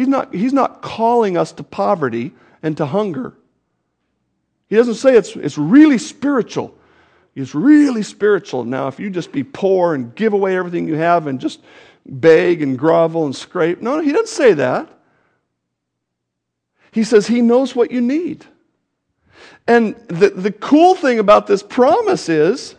He's 0.00 0.08
not, 0.08 0.34
he's 0.34 0.54
not 0.54 0.80
calling 0.80 1.36
us 1.36 1.52
to 1.52 1.62
poverty 1.62 2.32
and 2.62 2.74
to 2.78 2.86
hunger. 2.86 3.34
He 4.66 4.76
doesn't 4.76 4.94
say 4.94 5.14
it's, 5.14 5.36
it's 5.36 5.58
really 5.58 5.98
spiritual. 5.98 6.74
It's 7.34 7.54
really 7.54 8.02
spiritual. 8.02 8.64
Now, 8.64 8.88
if 8.88 8.98
you 8.98 9.10
just 9.10 9.30
be 9.30 9.44
poor 9.44 9.94
and 9.94 10.14
give 10.14 10.32
away 10.32 10.56
everything 10.56 10.88
you 10.88 10.94
have 10.94 11.26
and 11.26 11.38
just 11.38 11.60
beg 12.06 12.62
and 12.62 12.78
grovel 12.78 13.26
and 13.26 13.36
scrape, 13.36 13.82
no, 13.82 13.96
no, 13.96 14.02
he 14.02 14.10
doesn't 14.10 14.28
say 14.28 14.54
that. 14.54 14.88
He 16.92 17.04
says 17.04 17.26
he 17.26 17.42
knows 17.42 17.76
what 17.76 17.90
you 17.90 18.00
need. 18.00 18.46
And 19.68 19.96
the, 20.08 20.30
the 20.30 20.50
cool 20.50 20.94
thing 20.94 21.18
about 21.18 21.46
this 21.46 21.62
promise 21.62 22.30
is 22.30 22.74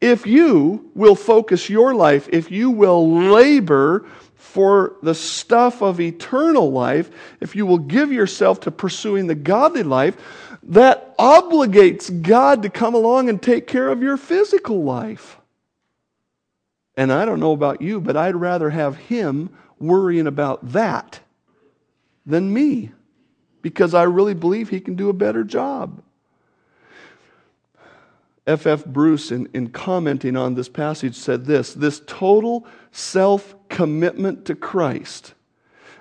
if 0.00 0.28
you 0.28 0.92
will 0.94 1.16
focus 1.16 1.68
your 1.68 1.92
life, 1.92 2.28
if 2.30 2.52
you 2.52 2.70
will 2.70 3.30
labor 3.32 4.06
for 4.46 4.96
the 5.02 5.14
stuff 5.14 5.82
of 5.82 6.00
eternal 6.00 6.70
life, 6.72 7.10
if 7.40 7.54
you 7.54 7.66
will 7.66 7.78
give 7.78 8.12
yourself 8.12 8.60
to 8.60 8.70
pursuing 8.70 9.26
the 9.26 9.34
godly 9.34 9.82
life, 9.82 10.16
that 10.62 11.16
obligates 11.18 12.22
God 12.22 12.62
to 12.62 12.70
come 12.70 12.94
along 12.94 13.28
and 13.28 13.42
take 13.42 13.66
care 13.66 13.88
of 13.88 14.02
your 14.02 14.16
physical 14.16 14.82
life. 14.82 15.36
And 16.96 17.12
I 17.12 17.24
don't 17.24 17.40
know 17.40 17.52
about 17.52 17.82
you, 17.82 18.00
but 18.00 18.16
I'd 18.16 18.36
rather 18.36 18.70
have 18.70 18.96
Him 18.96 19.50
worrying 19.78 20.26
about 20.26 20.72
that 20.72 21.20
than 22.24 22.52
me 22.52 22.92
because 23.62 23.94
I 23.94 24.04
really 24.04 24.34
believe 24.34 24.70
He 24.70 24.80
can 24.80 24.94
do 24.94 25.10
a 25.10 25.12
better 25.12 25.44
job. 25.44 26.02
F. 28.46 28.66
F. 28.66 28.84
Bruce, 28.84 29.32
in, 29.32 29.48
in 29.54 29.70
commenting 29.70 30.36
on 30.36 30.54
this 30.54 30.68
passage, 30.68 31.16
said 31.16 31.44
this 31.44 31.74
this 31.74 32.00
total 32.06 32.66
self 32.92 33.54
commitment 33.68 34.44
to 34.44 34.54
Christ, 34.54 35.34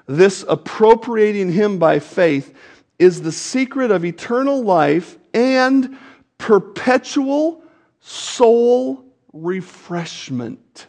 this 0.05 0.45
appropriating 0.47 1.51
Him 1.51 1.79
by 1.79 1.99
faith, 1.99 2.53
is 2.99 3.21
the 3.21 3.31
secret 3.31 3.89
of 3.91 4.05
eternal 4.05 4.63
life 4.63 5.17
and 5.34 5.97
perpetual 6.38 7.63
soul 7.99 9.03
refreshment. 9.34 10.88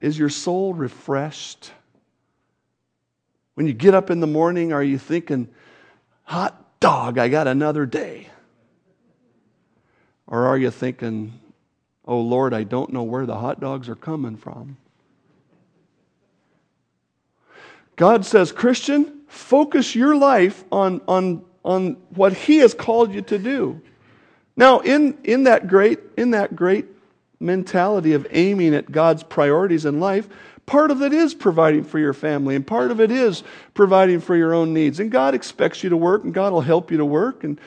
Is 0.00 0.18
your 0.18 0.30
soul 0.30 0.72
refreshed? 0.72 1.72
When 3.54 3.66
you 3.66 3.74
get 3.74 3.94
up 3.94 4.08
in 4.08 4.20
the 4.20 4.26
morning, 4.26 4.72
are 4.72 4.82
you 4.82 4.96
thinking, 4.96 5.48
hot 6.22 6.80
dog, 6.80 7.18
I 7.18 7.28
got 7.28 7.46
another 7.46 7.84
day? 7.84 8.29
Or 10.30 10.46
are 10.46 10.56
you 10.56 10.70
thinking, 10.70 11.32
oh 12.06 12.20
Lord, 12.20 12.54
I 12.54 12.62
don't 12.62 12.92
know 12.92 13.02
where 13.02 13.26
the 13.26 13.36
hot 13.36 13.60
dogs 13.60 13.88
are 13.88 13.96
coming 13.96 14.36
from? 14.36 14.76
God 17.96 18.24
says, 18.24 18.50
Christian, 18.50 19.20
focus 19.26 19.94
your 19.94 20.16
life 20.16 20.64
on, 20.72 21.02
on, 21.06 21.44
on 21.64 21.98
what 22.14 22.32
He 22.32 22.58
has 22.58 22.72
called 22.72 23.12
you 23.12 23.20
to 23.22 23.38
do. 23.38 23.82
Now, 24.56 24.80
in, 24.80 25.18
in, 25.24 25.44
that 25.44 25.68
great, 25.68 25.98
in 26.16 26.30
that 26.30 26.56
great 26.56 26.86
mentality 27.40 28.12
of 28.14 28.26
aiming 28.30 28.74
at 28.74 28.90
God's 28.90 29.22
priorities 29.22 29.84
in 29.84 30.00
life, 30.00 30.28
part 30.64 30.90
of 30.90 31.02
it 31.02 31.12
is 31.12 31.34
providing 31.34 31.84
for 31.84 31.98
your 31.98 32.12
family, 32.14 32.54
and 32.54 32.66
part 32.66 32.90
of 32.90 33.00
it 33.00 33.10
is 33.10 33.42
providing 33.74 34.20
for 34.20 34.36
your 34.36 34.54
own 34.54 34.72
needs. 34.72 35.00
And 35.00 35.10
God 35.10 35.34
expects 35.34 35.82
you 35.82 35.90
to 35.90 35.96
work, 35.96 36.24
and 36.24 36.32
God 36.32 36.52
will 36.52 36.60
help 36.60 36.90
you 36.90 36.96
to 36.98 37.04
work. 37.04 37.44
And 37.44 37.60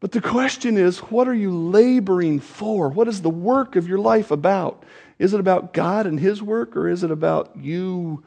but 0.00 0.12
the 0.12 0.20
question 0.20 0.76
is, 0.76 0.98
what 0.98 1.26
are 1.26 1.34
you 1.34 1.50
laboring 1.50 2.40
for? 2.40 2.88
What 2.88 3.08
is 3.08 3.22
the 3.22 3.30
work 3.30 3.76
of 3.76 3.88
your 3.88 3.98
life 3.98 4.30
about? 4.30 4.84
Is 5.18 5.34
it 5.34 5.40
about 5.40 5.72
God 5.72 6.06
and 6.06 6.20
His 6.20 6.40
work, 6.40 6.76
or 6.76 6.88
is 6.88 7.02
it 7.02 7.10
about 7.10 7.56
you 7.56 8.22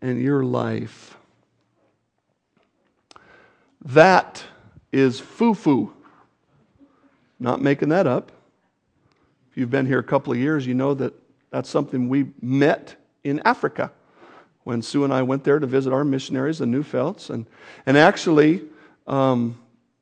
and 0.00 0.20
your 0.20 0.44
life? 0.44 1.16
That 3.84 4.44
is 4.92 5.20
fufu. 5.20 5.90
Not 7.40 7.60
making 7.60 7.88
that 7.90 8.06
up. 8.06 8.32
If 9.50 9.56
you've 9.56 9.70
been 9.70 9.86
here 9.86 9.98
a 9.98 10.04
couple 10.04 10.32
of 10.32 10.38
years, 10.38 10.66
you 10.66 10.74
know 10.74 10.94
that 10.94 11.12
that's 11.50 11.68
something 11.68 12.08
we 12.08 12.28
met 12.40 12.94
in 13.24 13.40
Africa 13.44 13.90
when 14.64 14.82
Sue 14.82 15.04
and 15.04 15.12
I 15.12 15.22
went 15.22 15.44
there 15.44 15.58
to 15.58 15.66
visit 15.66 15.92
our 15.92 16.04
missionaries, 16.04 16.58
the 16.58 16.66
Neufelds. 16.66 17.30
And, 17.30 17.46
and 17.84 17.96
actually, 17.96 18.62
Um, 19.06 19.56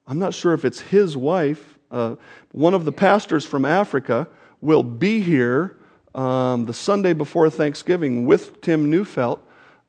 I'm 0.07 0.19
not 0.19 0.35
sure 0.35 0.53
if 0.53 0.65
it's 0.65 0.81
his 0.81 1.17
wife. 1.17 1.79
Uh, 1.91 2.17
one 2.53 2.75
of 2.75 2.85
the 2.85 2.93
pastors 2.93 3.45
from 3.45 3.65
Africa 3.65 4.29
will 4.61 4.83
be 4.83 5.21
here 5.21 5.77
um, 6.15 6.67
the 6.67 6.75
Sunday 6.75 7.13
before 7.13 7.49
Thanksgiving 7.51 8.27
with 8.27 8.61
Tim 8.61 8.91
Neufeld. 8.91 9.41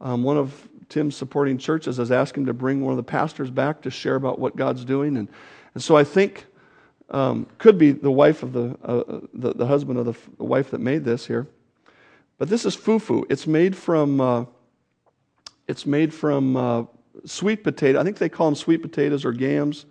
Um, 0.01 0.23
one 0.23 0.37
of 0.37 0.67
Tim's 0.89 1.15
supporting 1.15 1.57
churches 1.57 1.97
has 1.97 2.11
asked 2.11 2.37
him 2.37 2.45
to 2.45 2.53
bring 2.53 2.81
one 2.81 2.91
of 2.91 2.97
the 2.97 3.03
pastors 3.03 3.49
back 3.49 3.81
to 3.81 3.91
share 3.91 4.15
about 4.15 4.39
what 4.39 4.55
God's 4.55 4.85
doing. 4.85 5.17
And, 5.17 5.27
and 5.73 5.83
so 5.83 5.97
I 5.97 6.03
think 6.03 6.45
um, 7.09 7.47
could 7.57 7.77
be 7.77 7.91
the 7.91 8.11
wife 8.11 8.43
of 8.43 8.53
the, 8.53 8.77
uh, 8.83 9.19
the, 9.33 9.53
the, 9.53 9.67
husband 9.67 9.99
of 9.99 10.05
the, 10.05 10.15
the, 10.37 10.43
wife 10.43 10.71
that 10.71 10.79
made 10.79 11.03
this 11.03 11.27
here. 11.27 11.47
But 12.37 12.49
this 12.49 12.65
is 12.65 12.75
fufu. 12.75 13.23
It's 13.29 13.45
made 13.45 13.75
from, 13.75 14.19
uh, 14.19 14.45
it's 15.67 15.85
made 15.85 16.13
from 16.13 16.57
uh, 16.57 16.83
sweet 17.25 17.63
potato. 17.63 17.99
I 17.99 18.03
think 18.03 18.17
they 18.17 18.29
call 18.29 18.47
them 18.47 18.55
sweet 18.55 18.81
potatoes 18.81 19.23
or 19.23 19.33
yams. 19.33 19.85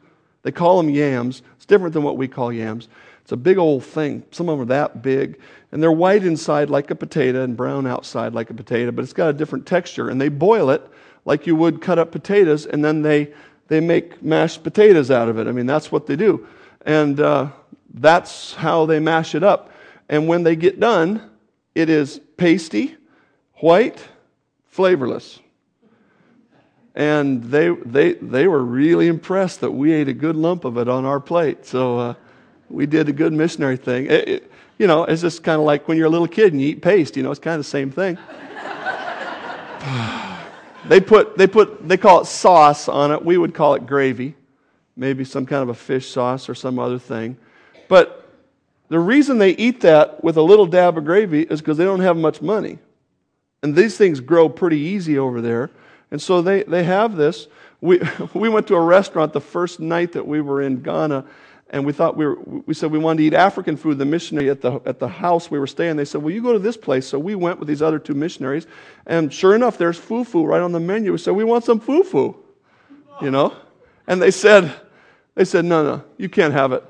They 0.45 0.53
call 0.53 0.77
them 0.77 0.89
yams. 0.89 1.43
It's 1.57 1.67
different 1.67 1.95
than 1.95 2.05
what 2.05 2.17
we 2.17 2.29
call 2.29 2.53
yams. 2.53 2.89
It's 3.23 3.33
a 3.33 3.37
big 3.37 3.59
old 3.59 3.83
thing. 3.83 4.23
Some 4.31 4.49
of 4.49 4.59
them 4.59 4.63
are 4.63 4.69
that 4.69 5.03
big. 5.03 5.41
And 5.73 5.83
they're 5.83 5.91
white 5.91 6.25
inside 6.25 6.71
like 6.71 6.91
a 6.91 6.95
potato 6.95 7.43
and 7.43 7.57
brown 7.57 7.87
outside 7.87 8.35
like 8.35 8.51
a 8.51 8.55
potato, 8.55 8.93
but 8.93 9.03
it's 9.03 9.15
got 9.15 9.31
a 9.31 9.33
different 9.33 9.67
texture. 9.67 10.11
And 10.11 10.21
they 10.21 10.29
boil 10.29 10.71
it 10.71 10.87
like 11.25 11.47
you 11.47 11.57
would 11.57 11.81
cut 11.81 11.99
up 11.99 12.13
potatoes, 12.13 12.67
and 12.67 12.85
then 12.85 13.01
they, 13.01 13.33
they 13.69 13.81
make 13.81 14.23
mashed 14.23 14.63
potatoes 14.63 15.11
out 15.11 15.29
of 15.31 15.39
it. 15.39 15.49
I 15.49 15.53
mean, 15.53 15.67
that's 15.67 15.91
what 15.91 16.07
they 16.07 16.17
do. 16.17 16.47
And 16.85 17.19
uh, 17.19 17.49
that's 17.95 18.53
how 18.53 18.85
they 18.85 19.01
mash 19.01 19.35
it 19.35 19.43
up. 19.43 19.73
And 20.11 20.29
when 20.29 20.43
they 20.43 20.55
get 20.55 20.79
done, 20.79 21.31
it 21.75 21.89
is 21.89 22.21
pasty, 22.37 22.95
white, 23.55 24.07
flavorless. 24.67 25.41
And 26.95 27.43
they, 27.45 27.71
they, 27.71 28.13
they 28.15 28.47
were 28.47 28.63
really 28.63 29.09
impressed 29.09 29.61
that 29.61 29.73
we 29.73 29.93
ate 29.93 30.09
a 30.09 30.13
good 30.13 30.37
lump 30.37 30.65
of 30.65 30.79
it 30.79 30.89
on 30.89 31.05
our 31.05 31.19
plate. 31.19 31.67
So 31.67 31.99
uh, 31.99 32.15
we 32.69 32.87
did 32.87 33.09
a 33.09 33.13
good 33.13 33.33
missionary 33.33 33.77
thing. 33.77 34.07
It, 34.07 34.29
it, 34.29 34.51
you 34.79 34.87
know, 34.87 35.05
it's 35.05 35.23
just 35.23 35.43
kind 35.43 35.59
of 35.59 35.67
like 35.67 35.89
when 35.89 35.97
you're 35.97 36.07
a 36.07 36.11
little 36.11 36.29
kid 36.29 36.53
and 36.53 36.63
you 36.63 36.69
eat 36.69 36.83
paste, 36.83 37.17
you 37.17 37.23
know, 37.23 37.31
it's 37.31 37.41
kind 37.41 37.55
of 37.55 37.61
the 37.61 37.71
same 37.71 37.91
thing. 37.91 38.17
they 40.89 41.01
put, 41.01 41.37
they 41.37 41.47
put, 41.47 41.89
they 41.89 41.97
call 41.97 42.21
it 42.21 42.27
sauce 42.27 42.89
on 42.89 43.13
it. 43.13 43.25
We 43.25 43.39
would 43.39 43.55
call 43.55 43.75
it 43.75 43.87
gravy, 43.87 44.35
maybe 44.97 45.25
some 45.25 45.47
kind 45.47 45.63
of 45.63 45.69
a 45.69 45.75
fish 45.75 46.11
sauce 46.11 46.49
or 46.49 46.55
some 46.55 46.79
other 46.79 46.99
thing. 46.99 47.37
But 47.89 48.29
the 48.89 48.99
reason 48.99 49.39
they 49.39 49.51
eat 49.51 49.81
that 49.81 50.23
with 50.23 50.37
a 50.37 50.43
little 50.43 50.67
dab 50.67 50.99
of 50.99 51.05
gravy 51.05 51.43
is 51.43 51.61
because 51.61 51.77
they 51.77 51.85
don't 51.85 52.01
have 52.01 52.17
much 52.17 52.41
money. 52.41 52.79
And 53.63 53.75
these 53.75 53.97
things 53.97 54.21
grow 54.21 54.49
pretty 54.49 54.79
easy 54.79 55.19
over 55.19 55.41
there. 55.41 55.71
And 56.15 56.23
so 56.23 56.43
they, 56.43 56.63
they 56.63 56.85
have 56.85 57.17
this. 57.17 57.49
We, 57.81 58.01
we 58.35 58.49
went 58.49 58.69
to 58.69 58.77
a 58.77 58.81
restaurant 58.81 59.33
the 59.33 59.41
first 59.41 59.81
night 59.81 60.13
that 60.13 60.25
we 60.25 60.41
were 60.41 60.63
in 60.63 60.81
Ghana, 60.81 61.25
and 61.71 61.85
we 61.85 61.93
thought 61.93 62.17
we 62.17 62.25
were, 62.25 62.39
we 62.67 62.73
said 62.73 62.93
we 62.93 63.01
wanted 63.01 63.23
to 63.23 63.25
eat 63.25 63.35
African 63.35 63.77
food. 63.77 63.99
The 63.99 64.05
missionary 64.05 64.49
at 64.49 64.61
the, 64.61 64.81
at 64.87 65.01
the 65.01 65.09
house 65.09 65.51
we 65.51 65.59
were 65.59 65.67
staying, 65.67 65.97
they 65.97 66.05
said, 66.05 66.23
Well, 66.23 66.33
you 66.33 66.41
go 66.41 66.53
to 66.53 66.61
this 66.61 66.77
place. 66.77 67.05
So 67.05 67.19
we 67.19 67.35
went 67.35 67.59
with 67.59 67.67
these 67.67 67.83
other 67.83 67.99
two 67.99 68.15
missionaries, 68.15 68.69
and 69.07 69.35
sure 69.35 69.57
enough, 69.57 69.77
there's 69.77 69.99
fufu 69.99 70.47
right 70.47 70.61
on 70.61 70.71
the 70.71 70.79
menu. 70.79 71.11
We 71.11 71.19
said, 71.19 71.35
We 71.35 71.43
want 71.43 71.65
some 71.65 71.81
fufu, 71.81 72.37
you 73.21 73.33
know? 73.33 73.53
And 74.07 74.23
they 74.23 74.31
said, 74.31 74.73
they 75.35 75.45
said, 75.45 75.65
No, 75.65 75.83
no, 75.83 76.05
you 76.17 76.29
can't 76.29 76.53
have 76.53 76.71
it. 76.71 76.85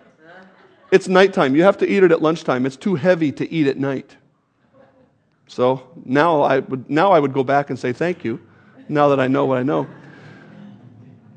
It's 0.93 1.09
nighttime. 1.09 1.57
You 1.57 1.63
have 1.63 1.79
to 1.79 1.89
eat 1.89 2.03
it 2.03 2.13
at 2.13 2.21
lunchtime. 2.21 2.67
It's 2.67 2.77
too 2.77 2.97
heavy 2.97 3.33
to 3.33 3.51
eat 3.51 3.69
at 3.69 3.79
night. 3.79 4.19
So 5.47 5.89
now 6.05 6.43
I 6.43 6.59
would, 6.59 6.91
now 6.91 7.13
I 7.13 7.21
would 7.21 7.33
go 7.33 7.43
back 7.43 7.71
and 7.71 7.79
say 7.79 7.95
thank 7.95 8.23
you 8.23 8.39
now 8.89 9.09
that 9.09 9.21
I 9.21 9.29
know 9.29 9.45
what 9.47 9.59
I 9.59 9.63
know. 9.63 9.87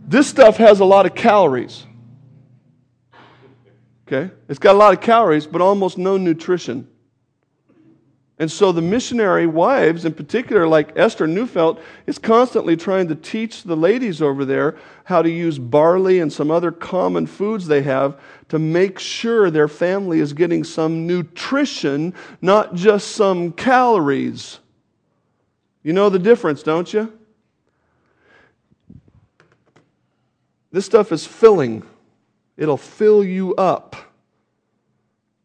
This 0.07 0.27
stuff 0.27 0.57
has 0.57 0.79
a 0.79 0.85
lot 0.85 1.05
of 1.05 1.15
calories. 1.15 1.85
Okay? 4.07 4.33
It's 4.47 4.59
got 4.59 4.75
a 4.75 4.77
lot 4.77 4.93
of 4.93 5.01
calories, 5.01 5.45
but 5.45 5.61
almost 5.61 5.97
no 5.97 6.17
nutrition. 6.17 6.87
And 8.39 8.51
so 8.51 8.71
the 8.71 8.83
missionary 8.83 9.47
wives, 9.47 10.05
in 10.05 10.13
particular, 10.13 10.67
like 10.67 10.95
Esther 10.95 11.25
Neufeld, 11.25 11.81
is 12.05 12.19
constantly 12.19 12.77
trying 12.77 13.07
to 13.07 13.15
teach 13.15 13.63
the 13.63 13.75
ladies 13.75 14.21
over 14.21 14.45
there 14.45 14.77
how 15.05 15.23
to 15.23 15.29
use 15.29 15.57
barley 15.57 16.19
and 16.19 16.31
some 16.31 16.51
other 16.51 16.71
common 16.71 17.25
foods 17.25 17.65
they 17.65 17.81
have 17.81 18.19
to 18.49 18.59
make 18.59 18.99
sure 18.99 19.49
their 19.49 19.67
family 19.67 20.19
is 20.19 20.33
getting 20.33 20.63
some 20.63 21.07
nutrition, 21.07 22.13
not 22.39 22.75
just 22.75 23.13
some 23.13 23.51
calories. 23.53 24.59
You 25.81 25.93
know 25.93 26.09
the 26.09 26.19
difference, 26.19 26.61
don't 26.61 26.93
you? 26.93 27.11
This 30.77 30.85
stuff 30.85 31.11
is 31.11 31.25
filling, 31.25 31.81
it'll 32.55 32.77
fill 32.77 33.23
you 33.23 33.55
up, 33.55 33.95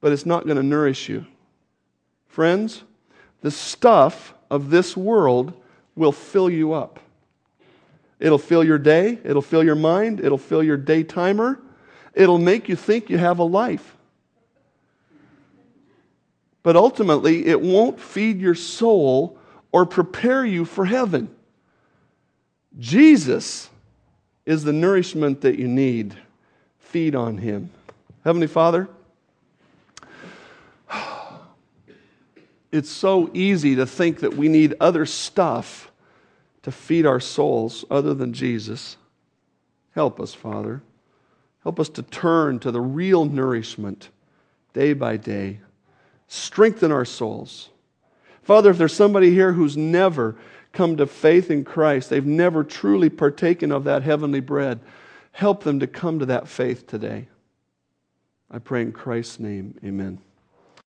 but 0.03 0.13
it's 0.13 0.27
not 0.27 0.45
going 0.45 0.59
to 0.59 0.63
nourish 0.63 1.09
you. 1.09 1.25
Friends, 2.27 2.83
the 3.41 3.51
stuff 3.51 4.35
of 4.51 4.69
this 4.69 4.95
world 4.95 5.55
will 5.97 6.13
fill 6.13 6.51
you 6.51 6.75
up. 6.75 7.01
It'll 8.21 8.37
fill 8.37 8.63
your 8.63 8.77
day, 8.77 9.21
it'll 9.25 9.41
fill 9.41 9.65
your 9.65 9.75
mind, 9.75 10.21
it'll 10.21 10.37
fill 10.37 10.63
your 10.63 10.77
day 10.77 11.03
timer, 11.03 11.59
it'll 12.13 12.37
make 12.37 12.69
you 12.69 12.77
think 12.77 13.09
you 13.09 13.17
have 13.17 13.39
a 13.39 13.45
life. 13.45 13.97
But 16.63 16.77
ultimately, 16.77 17.47
it 17.47 17.63
won't 17.63 17.99
feed 17.99 18.39
your 18.39 18.55
soul 18.55 19.39
or 19.73 19.87
prepare 19.87 20.45
you 20.45 20.67
for 20.67 20.85
heaven. 20.85 21.35
Jesus 22.79 23.71
is 24.45 24.65
the 24.65 24.73
nourishment 24.73 25.41
that 25.43 25.59
you 25.59 25.69
need. 25.69 26.17
Feed 26.79 27.15
on 27.15 27.39
Him. 27.39 27.71
Heavenly 28.25 28.47
Father, 28.47 28.89
it's 32.71 32.91
so 32.91 33.31
easy 33.35 33.77
to 33.77 33.87
think 33.87 34.21
that 34.21 34.35
we 34.35 34.49
need 34.49 34.75
other 34.81 35.05
stuff 35.07 35.91
to 36.63 36.73
feed 36.73 37.07
our 37.07 37.21
souls 37.21 37.85
other 37.91 38.15
than 38.15 38.33
Jesus. 38.33 38.97
Help 39.95 40.21
us, 40.21 40.33
Father. 40.33 40.83
Help 41.63 41.79
us 41.79 41.89
to 41.91 42.03
turn 42.03 42.59
to 42.61 42.71
the 42.71 42.81
real 42.81 43.25
nourishment 43.25 44.09
day 44.73 44.93
by 44.93 45.17
day. 45.17 45.61
Strengthen 46.29 46.91
our 46.91 47.05
souls. 47.05 47.69
Father, 48.43 48.71
if 48.71 48.79
there's 48.79 48.95
somebody 48.95 49.31
here 49.31 49.53
who's 49.53 49.77
never 49.77 50.37
come 50.73 50.97
to 50.97 51.07
faith 51.07 51.51
in 51.51 51.65
Christ, 51.65 52.11
they've 52.11 52.25
never 52.25 52.65
truly 52.65 53.11
partaken 53.11 53.71
of 53.71 53.85
that 53.85 54.03
heavenly 54.03 54.41
bread, 54.41 54.81
help 55.33 55.65
them 55.65 55.81
to 55.81 55.87
come 55.87 56.19
to 56.19 56.27
that 56.27 56.49
faith 56.49 56.87
today. 56.87 57.29
I 58.51 58.59
pray 58.59 58.83
in 58.83 58.93
Christ's 58.93 59.39
name, 59.41 59.79
amen. 59.85 60.19